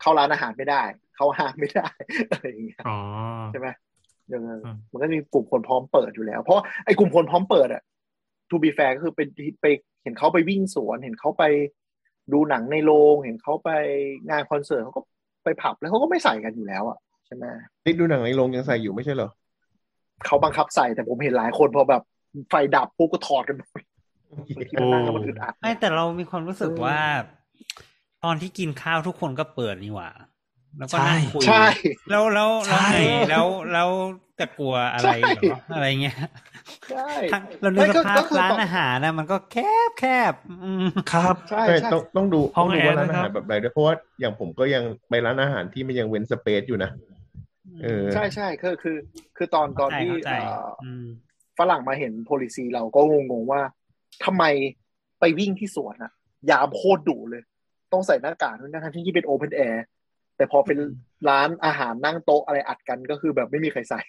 [0.00, 0.82] เข้าร้านอาหารไม่ได้
[1.16, 1.88] เข้าห้างไม่ได้
[2.30, 2.98] อะไรอย่างเงี้ยอ๋อ
[3.52, 3.68] ใช่ไหม
[4.28, 7.82] เอออืมมันก็มีกลุ่มคนพร้อมเปิดอยู่แล้ว เพราะไอ้กลุ่มคนพร้อมเปิดอะ
[8.50, 9.28] to be fair ก็คือเป็น
[9.62, 9.66] ไป
[10.02, 11.44] เห็นเขาไปวิ่งสวน เห็นเขาไป
[12.32, 13.70] ดูหนังในโรง เห็นเขาไป
[14.28, 15.02] งานคอนเสิร์ตเขาก็
[15.44, 17.48] ไปผับแล้วเขาก็ไม่ใส่กันอยู่แล้วอะใช่ไหม
[17.84, 19.30] นี่ดูหนังในโรงยังใส่อยู่ไม่ใช่เหรอ
[20.26, 22.02] เขาบังคับใส่แต่ผมเห็นหลายคนพอแบบ
[22.50, 23.80] ไฟดับปุ๊บก็ถอดกันหมด
[24.68, 26.98] ที่มันนั่งแล้วมันอึดอัดไม่แต่เรามีความรู้สึกว่า
[28.24, 30.10] ตอนที่กินข้าวทุกคนก็เปิดนี่หว่า
[30.78, 31.64] แล้วก็นั่งคุยใช่
[32.10, 33.88] แล้วแล้วแล้วใช่ไงแล้วแล้ว
[34.40, 36.16] จะกลัวอะไรเหรออะไรเงี้ย
[36.90, 39.56] ใช่ทั้งเราดูสภาพร้านอาหารนะไม่ก็ก็คือต่อมันก็แค
[39.88, 47.13] บแคบอืมครับใช่ใช่ใช่ต้องต้องดูห้องแอร์ว่าร้านด้วยอาครัหารแบบไหนด้วยเพราะว่าอย่างผมก็ยังไปร้านอาหารที่มันยังเว้น space อยู่นะเออ
[48.14, 48.96] ใช่ใช่คือคือ
[49.36, 51.06] คือตอนตอนที่เข้าใจเอ่ออืม
[51.58, 53.00] ฝรั่งมาเห็น policy เราก็
[53.30, 53.60] งงๆว่า
[54.24, 54.44] ทำไม
[55.20, 56.12] ไปวิ่งที่สวนอะ
[56.50, 57.42] ยามโคตรดุเลย
[57.92, 59.84] ต้องใส่หน้ากากด้วยนะทั้งที่เป็น open air
[60.36, 60.78] แต่พอเป็น
[61.28, 64.00] ร้านอาหารนั่งโต๊ะอะไรอัดกันก็คือแบบไม่มีใครใส่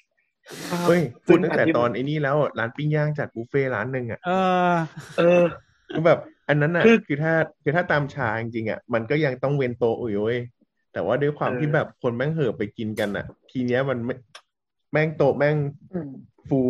[0.88, 4.32] เฮ้ยซึ่พูดงตั้งอันแต่ที่ตอนไอ้นี่แล้วอะร้านปิ้งย่างจัดบุฟเฟ่ต์ร้านหนึ่งอะเอ
[4.72, 4.74] อ
[5.18, 5.42] เออ
[5.90, 10.40] คือแบบ อันนั้นอะคือคือถ้าคือถ้าตามชาจริงๆอะมันก็ยังต้องเว้นโต๊ะอยู่เว้ย
[10.96, 14.16] แต่ว่าด้วยความเออที่แบบคนแม่งเห่อะไปกินกันอะทีเนี้ยมันไม่
[14.92, 15.58] แม่งโต๊ะแม่ง
[15.92, 16.10] อืม
[16.50, 16.62] ฟู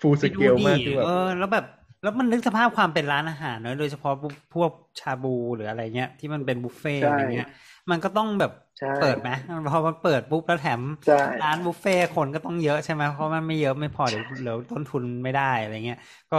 [0.00, 1.64] ฟูสไปเกดูลดิมากคือแบบเออแล้วแบบ
[2.02, 4.12] แล้วมันนึกสภาพความเป็นร้านอาหารเนอะโดยเฉพาะ
[4.54, 7.46] พวกชาบูหรืออะไรเงี้ย ที่มันเป็นบุฟเฟ่ต์ใช่อะไรเงี้ย
[7.90, 9.30] มันก็ต้องแบบใช่เปิดไหม
[9.70, 15.98] พอมันเปิดปุ๊บแล้วแถมใช่ร้านบุฟเฟ่ต์คนก็ต้องเยอะใช่ไหมเพราะมันไม่เยอะไม่พอเดี๋ยวเดี๋ยวต้นทุนไม่ได้อะไรเงี้ย
[16.30, 16.36] ก็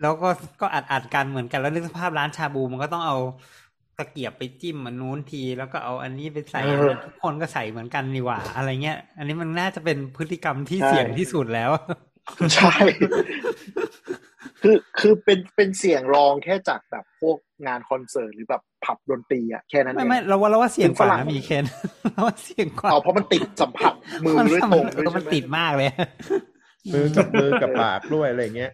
[0.00, 0.28] แล้วก็
[0.60, 3.14] ก็อัดอัดกันเหมือนกันแล้วนึกสภาพร้านชาบูมันก็ต้องเอา
[3.98, 11.70] ตะเกียบไปจิ้มอันนู้นที แล้วก็เอาอันนี้ไปใส่เอออันนั้นทุกคนก็ใส่เหมือนกันดีกว่า อะไรเงี้ย อันนี้มันน่าจะเป็นพฤติกรรมที่ใช่เสี่ยงที่สุดแล้ว
[12.54, 12.74] ใช่
[14.62, 17.36] คือคือเป็นเป็นเสียงรองแค่จากแบบพวก
[17.66, 21.64] งานคอนเสิร์ตหรือแบบผับดนตรีอะแค่นั้นเอไม่งไม่เราว่าเราว่าเสี่ยงกว่าฝรั่นะงมีเคน
[22.12, 23.92] เราว่าเสี่ยงกว่าเอาเพราะมันติดสัมผัส
[24.24, 25.88] มือด้วยตรงด้วยเออมันใช่ไหมติดมากเลย
[26.92, 28.72] มือกับมือกับปากด้วยอะไรเงี้ย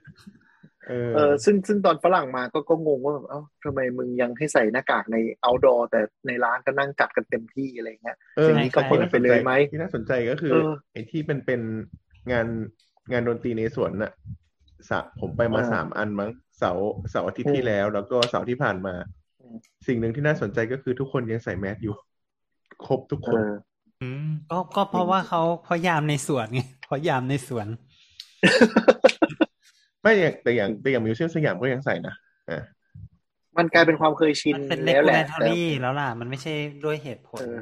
[0.90, 11.60] เออเออซึ่งซึ่งตอนฝรั่งมาก็ก็งงว่าแบบเอ้าทำไมมึงยังให้ใส่หน้ากากใน outdoor แต่ในร้านก็นั่งจัดกันเต็มที่อะไรเงี้ยเอออย่างนี้ก็เปิดไปเลยไหมที่น่าสนใจก็คือเออไอ้ที่เป็นเป็น
[12.32, 12.46] งาน
[13.12, 14.12] งานดนตรีในสวนน่ะ
[14.90, 18.94] สะผมไปมาอ่าสามอันมั้งเสาร์เสาร์อาทิตย์อืมที่แล้ว แล้วก็เสาร์ที่ผ่านมา
[19.40, 21.94] อืมสิ่งหนึ่งที่น่าสนใจก็คือทุกคนยังใส่แมสอยู่
[22.86, 23.50] ครบทุกเอคนอ
[24.02, 27.66] อืมก็ก็เพราะว่าเขาเพราะยามในสวนไงเพราะยามในสวน
[30.02, 32.14] ไม่อย่างแต่อย่างแต่อย่างมิวเซียมสยามก็ยังใส่นะ
[32.50, 32.62] อ่า
[33.58, 37.60] มันกลายเป็นความเคยชินมันเป็นแล้วแหละ regulatory แล้วล่ะ มันไม่ใช่ด้วยเหตุผลเออ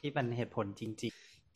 [0.00, 0.92] ที่เป็นเหตุผลจริง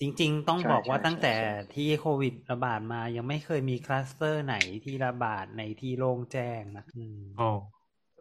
[0.00, 7.50] จริง ๆ ต้องใช่บอกว่าใช่ตั้งแต่ใช่ใช่ที่โควิดระบาดมายังไม่เคยมีคลัสเตอร์ไหนที่ระบาดในที่โล่งแจ้งนะอืมอ๋อ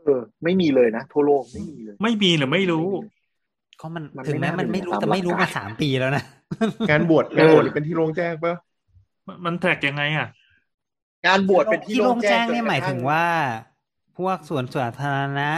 [0.03, 2.87] เออ ไม่มีเลยนะทั่วโลกไม่มีเลย ไม่มีหรือไม่รู้
[3.81, 6.23] ก็มันมันถึงไม่แม้น่ามันเป็นไม่รู้ตามแต่ไม่รู้หลักมาการสามปีแล้วนะ
[6.89, 8.55] งานบวชงานบวชนี่เป็นที่โล่งแจ้งปะ
[9.27, 10.27] มันมันแทร็กยังไงอะ
[11.27, 13.25] งานบวชเป็นที่ที่โล่งแจ้งจเนี่ยกระหมายทั่ถึงว่า
[14.17, 15.51] พวกสวนสาธารณะ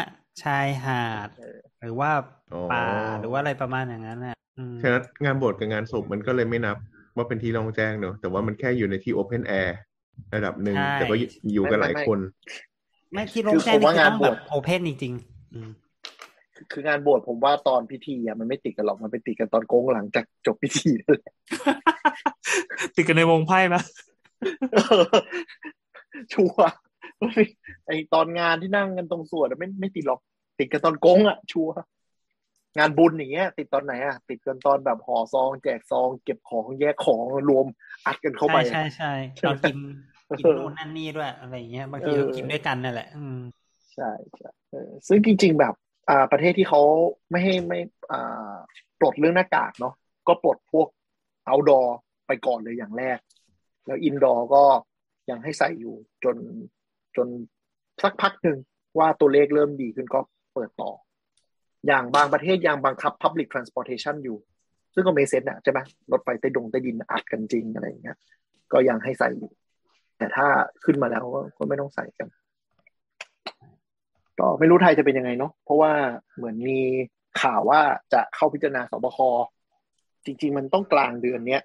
[0.43, 2.11] ชายหาดเออหรือว่า
[2.53, 2.85] อ๋อป่า
[3.19, 6.77] หรือว่าอะไรประมาณอย่างนั้นน่ะอืมฉะนั้นงานบวชกับงานศพมันก็เลยไม่นับ
[7.15, 9.77] ว่าเป็นที่โล่งแจ้งเนอะแต่ว่ามันแค่อยู่ในที่ open air
[10.35, 11.15] ระดับหนึ่งใช่แต่ก็
[11.53, 12.19] อยู่กันหลายคน
[13.13, 15.69] ไม่ที่โล่งแจ้งคือผมว่านี่คือต้องงานบวชแบบ open จริงๆอืม
[16.71, 21.33] คืองานบวชผมว่าตอนพิธีอะมันไม่ติดกันหรอกมันไปติดกันตอนก๊งหลังจากจบพิธีนั่นแหละ
[22.95, 24.08] ติดกันในวงไพ่ไหมเออ
[26.33, 26.71] ชัวร์
[27.85, 30.19] ไอตอนงานที่นั่งกันตรงสวดอะไม่ไม่ติดหรอก
[30.59, 31.73] ติดกันตอนก๊งอะ ชัวร์
[32.77, 37.65] งานบุญอย่างเงี้ย ติดตอนไหนอะ ติดกันตอนแบบห่อซอง แจกซอง เก็บของแยกของรวม
[38.05, 39.77] อัดกันเข้าไปใช่อะใช่ใช่ใช่ตไหมอนกิน
[40.37, 43.39] กินเออนู่นนั่นนี่ด้วยอะไรอย่างเงี้ยบางทีเออก็กินด้วยกันนั่นแหละ อืม
[43.93, 45.73] ใช่ใช่เออซึ่งจริง ๆ แบบ
[46.09, 46.81] อ่า ประเทศที่เขา
[47.29, 47.79] ไม่ให้ไม่
[48.11, 48.55] อ่า
[48.99, 49.93] ปลดเรื่องหน้ากากเนาะ
[50.27, 50.87] ก็ปลดพวก
[51.49, 51.87] outdoor
[52.27, 53.17] ไปก่อนเลยอย่างแรก
[53.89, 54.63] แล้ว indoor ก็
[55.29, 56.37] ยังให้ใส่อยู่จน
[57.15, 57.27] จน
[58.03, 58.57] สักพักหนึ่ง
[58.99, 60.19] ว่าตัวเลขเริ่มดีขึ้นก็
[60.53, 60.91] เปิดต่อ
[61.87, 64.37] อย่างบางประเทศยังบังคับ public transportation อยู่
[64.93, 65.79] ซึ่งก็เมเซนอะใช่ไหม
[66.11, 68.17] รถไฟใต้ดงใต้ดินอัดกันจริงอะไรอย่างเงี้ย
[68.73, 69.51] ก็ยังให้ใส่อยู่
[70.17, 70.47] แต่ถ้า
[70.85, 71.23] ขึ้นมาแล้ว
[71.57, 72.27] ก็ไม่ต้องใส่กัน
[74.39, 75.91] ก็ไม่รู้ไทยจะเป็นยังไงเนาะเพราะว่า
[76.35, 76.79] เหมือนมี
[77.41, 77.81] ข่าวว่า
[78.13, 79.19] จะเข้าพิจารณาสบค
[80.25, 81.63] จริง ๆ มันต้องกลางเดือนเนี้ย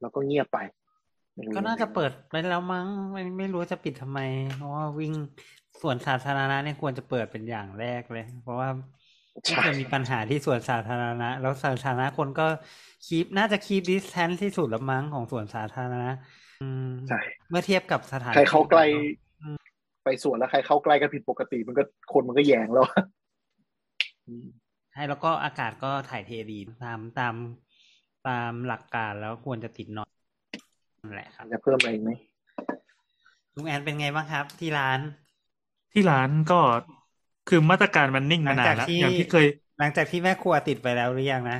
[0.00, 0.58] แล้วก็เงียบไป
[1.54, 4.20] ก็น่าจะเปิดไปแล้วมั้งไม่ไม่รู้จะปิดทำไม
[4.56, 5.14] เพราะว่าวิ่ง
[5.82, 8.68] ส่วนสาธารณะเนี่ยควรจะเปิดเป็นอย่างแรกเลย เพราะว่า
[9.32, 12.46] ไม่ใช่เคยมีปัญหาที่ส่วนสาธารณะ แล้วสาธารณะคนก็
[13.06, 16.10] คีปน่าจะคีปดิสแทนที่สุดละมั้งของส่วนสาธารณะ
[16.62, 17.20] อืมใช่
[17.50, 18.84] เมื่อเทียบกับสถานใครเข้าใกล้
[19.42, 19.58] อืม
[20.04, 21.82] ไปสวนแล้วใครเข้าใกล้กันผิดปกติมันก็
[22.12, 22.84] คนมันก็แยงแล้ว
[24.26, 24.46] อืม
[24.92, 27.34] ใช่แล้วก็อากาศก็ถ่ายเทดีตามตาม
[28.28, 30.17] ตามหลักการแล้วควรจะติดนอนนั่น
[31.14, 32.10] แหละครับจะเพิ่มอะไรอีกไหม
[33.54, 35.00] ลุงแอนเป็นไงบ้างครับ ที่ร้าน
[35.92, 36.60] ที่ร้านก็
[37.48, 39.46] คือมาตรการมันนิ่งมานานแล้วหลังจากที่อย่างที่เคย
[39.78, 41.58] หลังจากที่แม่ครัวติดไปแล้วหรือยังนะ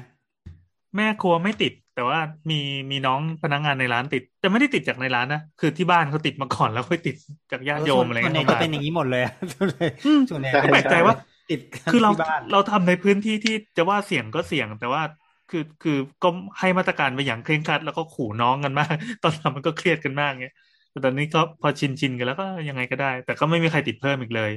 [0.97, 2.19] แม่ครัวไม่ติด แต่ว่า
[2.51, 2.61] มี
[2.91, 7.17] มีน้องพนักงานในร้านติด แต่ไม่ได้ติดจากในร้านนะคือที่บ้านเขาติดมาก่อนแล้วค่อยติด
[7.53, 11.15] จากญาติโยมอะไรส่วนใหญ่เงี้ยจะเป็นอย่างนี้หมดเลยอะส่วนใหญ่อืมส่วนใหญ่ก็แปลกใจว่า
[11.51, 15.03] ติดกันคือเราที่บ้านเราทำในพื้นที่ที่จะว่าเสี่ยงก็เสี่ยง แต่ว่า
[15.49, 15.93] คือคือ
[16.23, 16.29] ก็
[16.59, 20.53] ให้มาตรการไปอย่างเคร่งครัด แล้วก็ขู่น้องกันมาก ตอนทำมันก็เครียดกันมากเงี้ย
[20.91, 24.51] แต่ตอนนี้ก็พอชินชินกันแล้วก็ยังไงก็ได้ แต่ก็ไม่มีใครติดเพิ่มอีกเลย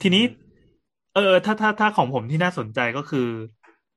[0.00, 0.20] ทีนี้
[1.12, 3.20] เออ ถ้าถ้าถ้าของผมที่น่าสนใจก็คือ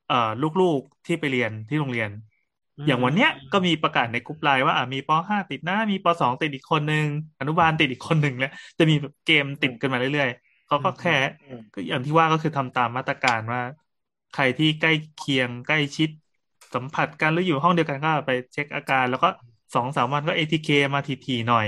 [0.05, 2.09] เอ่อลูกๆที่ไปเรียนที่โรงเรียน
[2.85, 7.05] อย่างวันเนี้ยก็มีประกาศในกลุ่มไลน์ว่าอะมีป .5 ติดนะมีป .2 ติดอีกคนนึง
[7.39, 8.49] อนุบาลติดอีกคนหนึ่งแล้ว
[8.79, 11.11] จะมีแบบเกมติดกันมาเรื่อยๆเขาก็แค่
[11.41, 13.59] อืมก็อย่างที่ว่าก็คือทำตามมาตรการว่า
[14.33, 16.09] ใครที่ใกล้เคียงใกล้ชิด
[16.73, 19.27] สัมผัสกันหรืออยู่ห้องเดียวกันก็ไปเช็คอาการ แล้วก็
[19.73, 21.67] สองสามวันก็ ATK มาทีๆหน่อย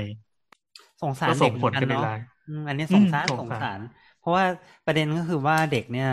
[1.01, 3.79] สงสารก็ส่เด็งกผลกันในเนาะไลน์อืมอันนี้อืสมงสารสสงงสารสาร
[4.19, 4.43] เพราะว่า
[4.85, 6.09] ประเด็นก็คือว่าเด็กเนี่ย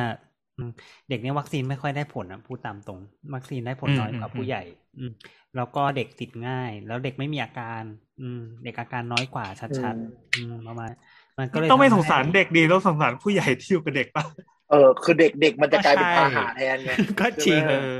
[0.56, 0.70] อืม
[1.08, 2.98] เด็กเนี่ยวัคซีนไม่ค่อยได้ผลนะพูดตามตรง
[3.34, 4.62] วัคซีนได้ผลอืมน้อยกว่าอืมผู้ใหญ่
[4.98, 5.10] อืม
[5.56, 7.82] แล้วก็เด็กติดง่าย แล้วเด็กไม่มีอาการ
[8.20, 9.46] อืม เด็กอาการน้อยกว่า
[9.80, 10.90] ชัดๆอืมประมาณ
[11.38, 14.24] มันก็เลยต้องไม่ทำสให้งสารเด็กดีต้องสงสารผู้ใหญ่ที่อยู่กับเด็กป่ะ
[14.72, 17.94] เออคือเด็กเด็กมันจะกลายเป็นก็ใช่พาหะแทนไงก็จริงใช่ไหมเออ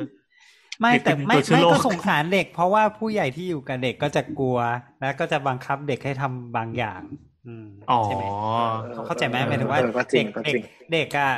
[0.80, 4.58] ไม่เด็กแต่เป็นไม่ตัวเชื้อไม่โรคก็สงสารเด็ก เพราะว่าผู้ใหญ่ที่อยู่กับเด็กก็จะกลัว
[5.00, 7.02] แล้วก็จะบังคับเด็กให้ทำบางอย่าง
[7.46, 8.24] อืมอ๋อใช่ไหม
[8.56, 10.62] เออเขาเข้าใจไหมหมายถึงว่าเออก็จริเด็งกก็เด็จริกง
[10.92, 11.30] เด็กอะ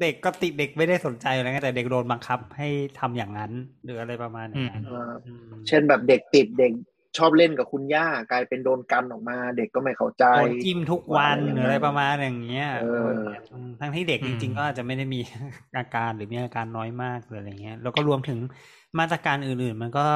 [0.00, 3.52] เด็กก็ติดเด็กไม่ได้สนใจอะไรเงี้ยแต่เด็กโดนบังคับให้ทำอย่างนั้น
[3.84, 6.72] หรืออะไรประมาณอย่างนั้นเอออืมเช่นแบบเด็กติดเด็ก
[7.18, 12.76] ชอบเล่นกับคุณย่ากลายเป็นโดนกันออกมา เด็กก็ไม่เข้าใจโดนจิ้มทุกวันว่าอะไรหรืออะไรประมาณอย่างเงี้ยเอ
[13.08, 13.12] อ
[13.66, 15.20] มทั้งที่เด็กอืจมริง ๆ ก็อาจจะไม่ได้มี
[15.78, 18.38] อาการหรือมีอาการน้อยมากหรืออะไรเงี้ยแล้วก็รวมถึง
[18.98, 20.06] มาตรการอื่น ๆ มันก็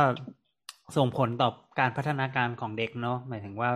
[0.96, 3.70] ส่งผลต่อการพัฒนาการของเด็กเนาะหมายถึงว่า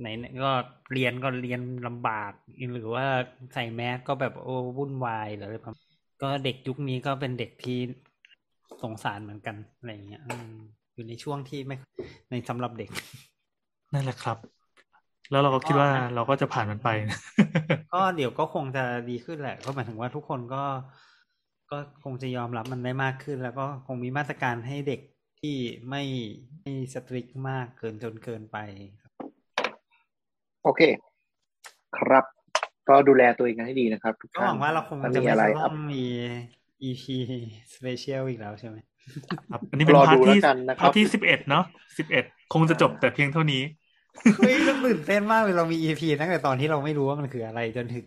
[0.00, 0.52] ไหนๆก็
[0.92, 2.32] เรียนก็เรียนลำบาก
[2.72, 3.06] หรือว่า
[3.54, 5.86] ใส่แมสก็แบบโอ้วุ่นวายหรืออะไรประมาณ
[6.22, 7.78] ก็เด็กยุคนี้ก็เป็นเด็กที่
[8.82, 10.22] สงสารเหมือนกันอะไรเงี้ย
[10.96, 11.76] อืมอยู่ในช่วงที่ไม่
[12.30, 12.90] ในสำหรับเด็ก
[13.94, 14.38] นั่นแหละครับ
[15.30, 17.18] แล้วเราก็คิดว่าก็นะเราก็จะผ่านมันไปนะ
[17.94, 20.64] ก็เดี๋ยวก็คงจะดีขึ้นแหละ ก็หมายถึงว่าทุกคนก็
[21.70, 25.00] ก็คงจะยอมรับมันได้มากขึ้น แล้วก็คงมีมาตรการให้เด็ก
[25.40, 25.56] ที่
[25.88, 26.02] ไม่
[26.60, 28.56] ไม่สตริกมากเกินจนเกินไป
[30.64, 30.82] โอเค
[31.96, 32.24] ครับ
[32.88, 36.04] ก็ดูแลตัวเองกันให้ดีนะครับทุกก็ท่านหวังว่าเราคงถ้จะมีไม่อะไรจะอัต้ปองมี
[36.82, 37.04] EP
[37.74, 38.76] special อีกแล้วใช่ไหม
[39.50, 41.64] ครับอันนี้เป็นรอพาร์ดูทที่แล้วกันนะคพารับร์ทที่สิบเอ็ดเนาะ
[41.98, 43.62] สิบเอ็ดคงจะจบแต่เพียงเท่านี้
[44.38, 48.06] เฮ้ยเราตื่นเต้นมากเลยเรามี EP ตั้งแต่ตอนที่เราไม่รู้ว่ามันคืออะไรจนถึง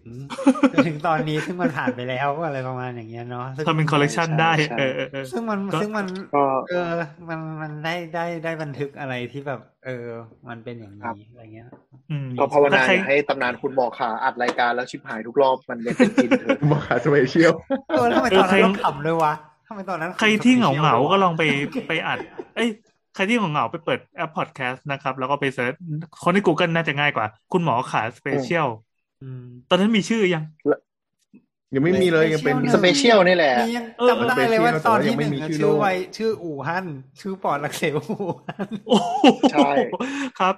[0.74, 6.90] จนถึงตอนนี้ซึ่งมันผ่านไปแล้วอะไรประมาณอย่างเงี้ยเนาะซึ่งทำเป็นคอลเลกชันได้ใช่เออเออเออซึ่งมันก็ซึ่งมันก็เออ
[7.30, 10.08] มันมันได้ได้ได้บันทึกอะไรที่แบบ เออ
[10.50, 11.68] มันเป็นอย่างครับนี้อะไรเงี้ย
[12.12, 17.54] อืมก็ภาวนาถ้ใครอย่าให้ตำนานคุณหมอขาอัดรายการแล้วชิบหายทุกรอบมันยังเป็นกินเถอะมาขา special
[17.90, 19.34] เออทำไมตอนนั้นเราขำเลยวะ
[19.70, 21.44] ทำไมตอนนั้น ใครที่เหงาเหงาๆก็ลองไป
[21.88, 22.20] ไปอัด
[22.56, 22.70] เอ้ย
[23.16, 25.74] ใครที่เหงาเหงาๆไปเปิดแอปพอดแคสต์นะครับ แล้วก็ไป search
[26.24, 28.68] คนใน Google น่าจะง่ายกว่า คุณหมอขา special
[29.24, 30.44] อืมตอนนั้นมีชื่อยัง
[31.76, 36.86] ยังไม่มีเลยยังเป็น special นี่แหละนี่ยังเออจำได้เลยว่าตอนที่ยังหไม่นึ่งอะไม่มีชื่อชื่อโรคไว้ชื่ออู่ฮั่น
[37.22, 39.70] ชื่อปอดอักเสบอู่ฮั่นโอ้โหใช่
[40.40, 40.56] ครับ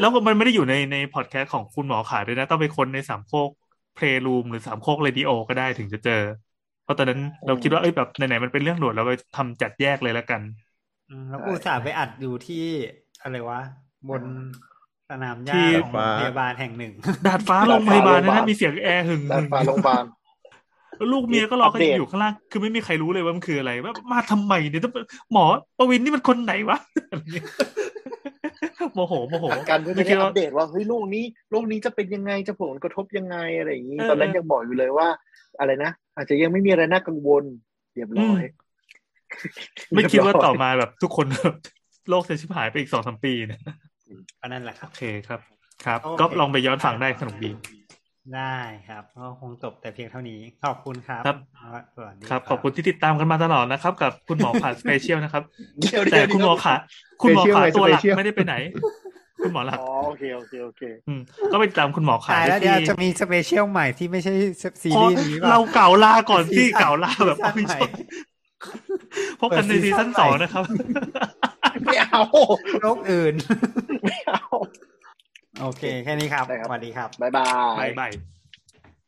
[0.00, 3.50] แล้วก็มันไม่ได้อยู่ในในพอดแคสต์ของคุณหมอขาด้วยนะ ต้องไปค้นในสามโคก
[3.94, 6.51] เพลย์รูมหรือสามโคกเรดิโอก็ได้ถึงจะเจอเพ
[6.92, 10.42] ราะตอนนั้นเราคิดว่าเอ้ยแบบไหนๆมันเป็นเรื่องด่วนเราไปทำจัดแยกเลยแล้วกัน
[11.08, 12.64] อืมแล้วอุตส่าห์ไปอัดอยู่ที่
[13.22, 13.60] อะไรวะ
[14.08, 14.22] บน
[15.08, 16.92] สนามหญ้าที่ของโรงพยาบาลแห่งหนึ่ง
[17.26, 20.04] ดาดฟ้าโรงพยาบาลนะนะมีเสียงแอร์หึงด้านฟ้าโรงพยาบาล
[20.96, 24.92] แล้วลูกเมียก็รอกันอัปเดตอยู่ข้างล่างคือไม่มีใครรู้เลยว่ามันคืออะไรว่ามาทำไมเนี่ยต้อง
[25.32, 25.44] หมอ
[25.78, 26.78] ประวินนี่มันคนไหนวะ
[27.10, 27.46] อะไรเงี้ย
[28.94, 35.08] โมโหโมโหกันเพื่อไม่จะคิได้ดอัว่าปเดตว่าเฮ้ยโลกนี้โลกนี้จะเป็นยังไงจะผลกระทบยังไงอะไรอย่างนี้เออตอนนั้นเออยังบอกอยู่เลยว่า
[35.58, 37.44] อะไรนะ อาจจะยังไม่มีอะไรน่ากังวล
[37.94, 38.42] เรียบร้อย
[39.94, 41.54] ไม่คิดว่าเรียบร้ยต่อมาแบบทุกคนแบบ
[42.08, 43.60] โลกจะชิบหายไปอีกสองสามปีเนี่ย
[44.40, 45.40] ก็นั่นแหละครัโอบเคครับ
[45.86, 47.50] ครับโอเคก็ลองไปย้อนฟังได้สนุกดี
[48.34, 48.56] ได้
[48.88, 55.42] ครับก็คงจบแต่เพียงเท่านี้ ขอบคุณครับ ครับสวัสดีครับ ขอบคุณที่ติดตามกันมาตลอดนะครับ กับคุณหมอขาสเปเชียลนะครับ
[55.80, 56.74] เดี๋ยวแต่เดี๋ยวคุณหมอขา
[57.22, 58.54] คุณหมอขา Special ตัวหลัก Special ไม่ได้ไปไหน
[59.42, 61.20] คุณหมอหลักอ๋อโอเคโอเคโอเคอืม
[61.52, 64.32] ก็ไปติดตามคุณหมอขาตายแล้วได้เดี๋ยวที่จะมีสเปเชียลใหม่ที่ไม่ใช่
[64.82, 67.80] ซีพอรีส์นี้ป่ะเราเก่าลาก่อนที่ซีซั่นเก่าลาแบบซีซั่นไม่ใหม่ใช่
[69.40, 70.64] พบกันในเปิดซีซีซั่ซั่นนใหม่สองนะครับ
[71.84, 72.22] ไม่เอา
[72.80, 73.34] โรคอื่น
[74.04, 74.40] ไม่เอา
[75.60, 78.10] โอเค แค่นี้ครับได้ครับสวัสดีครับบ๊ายบายบายบาย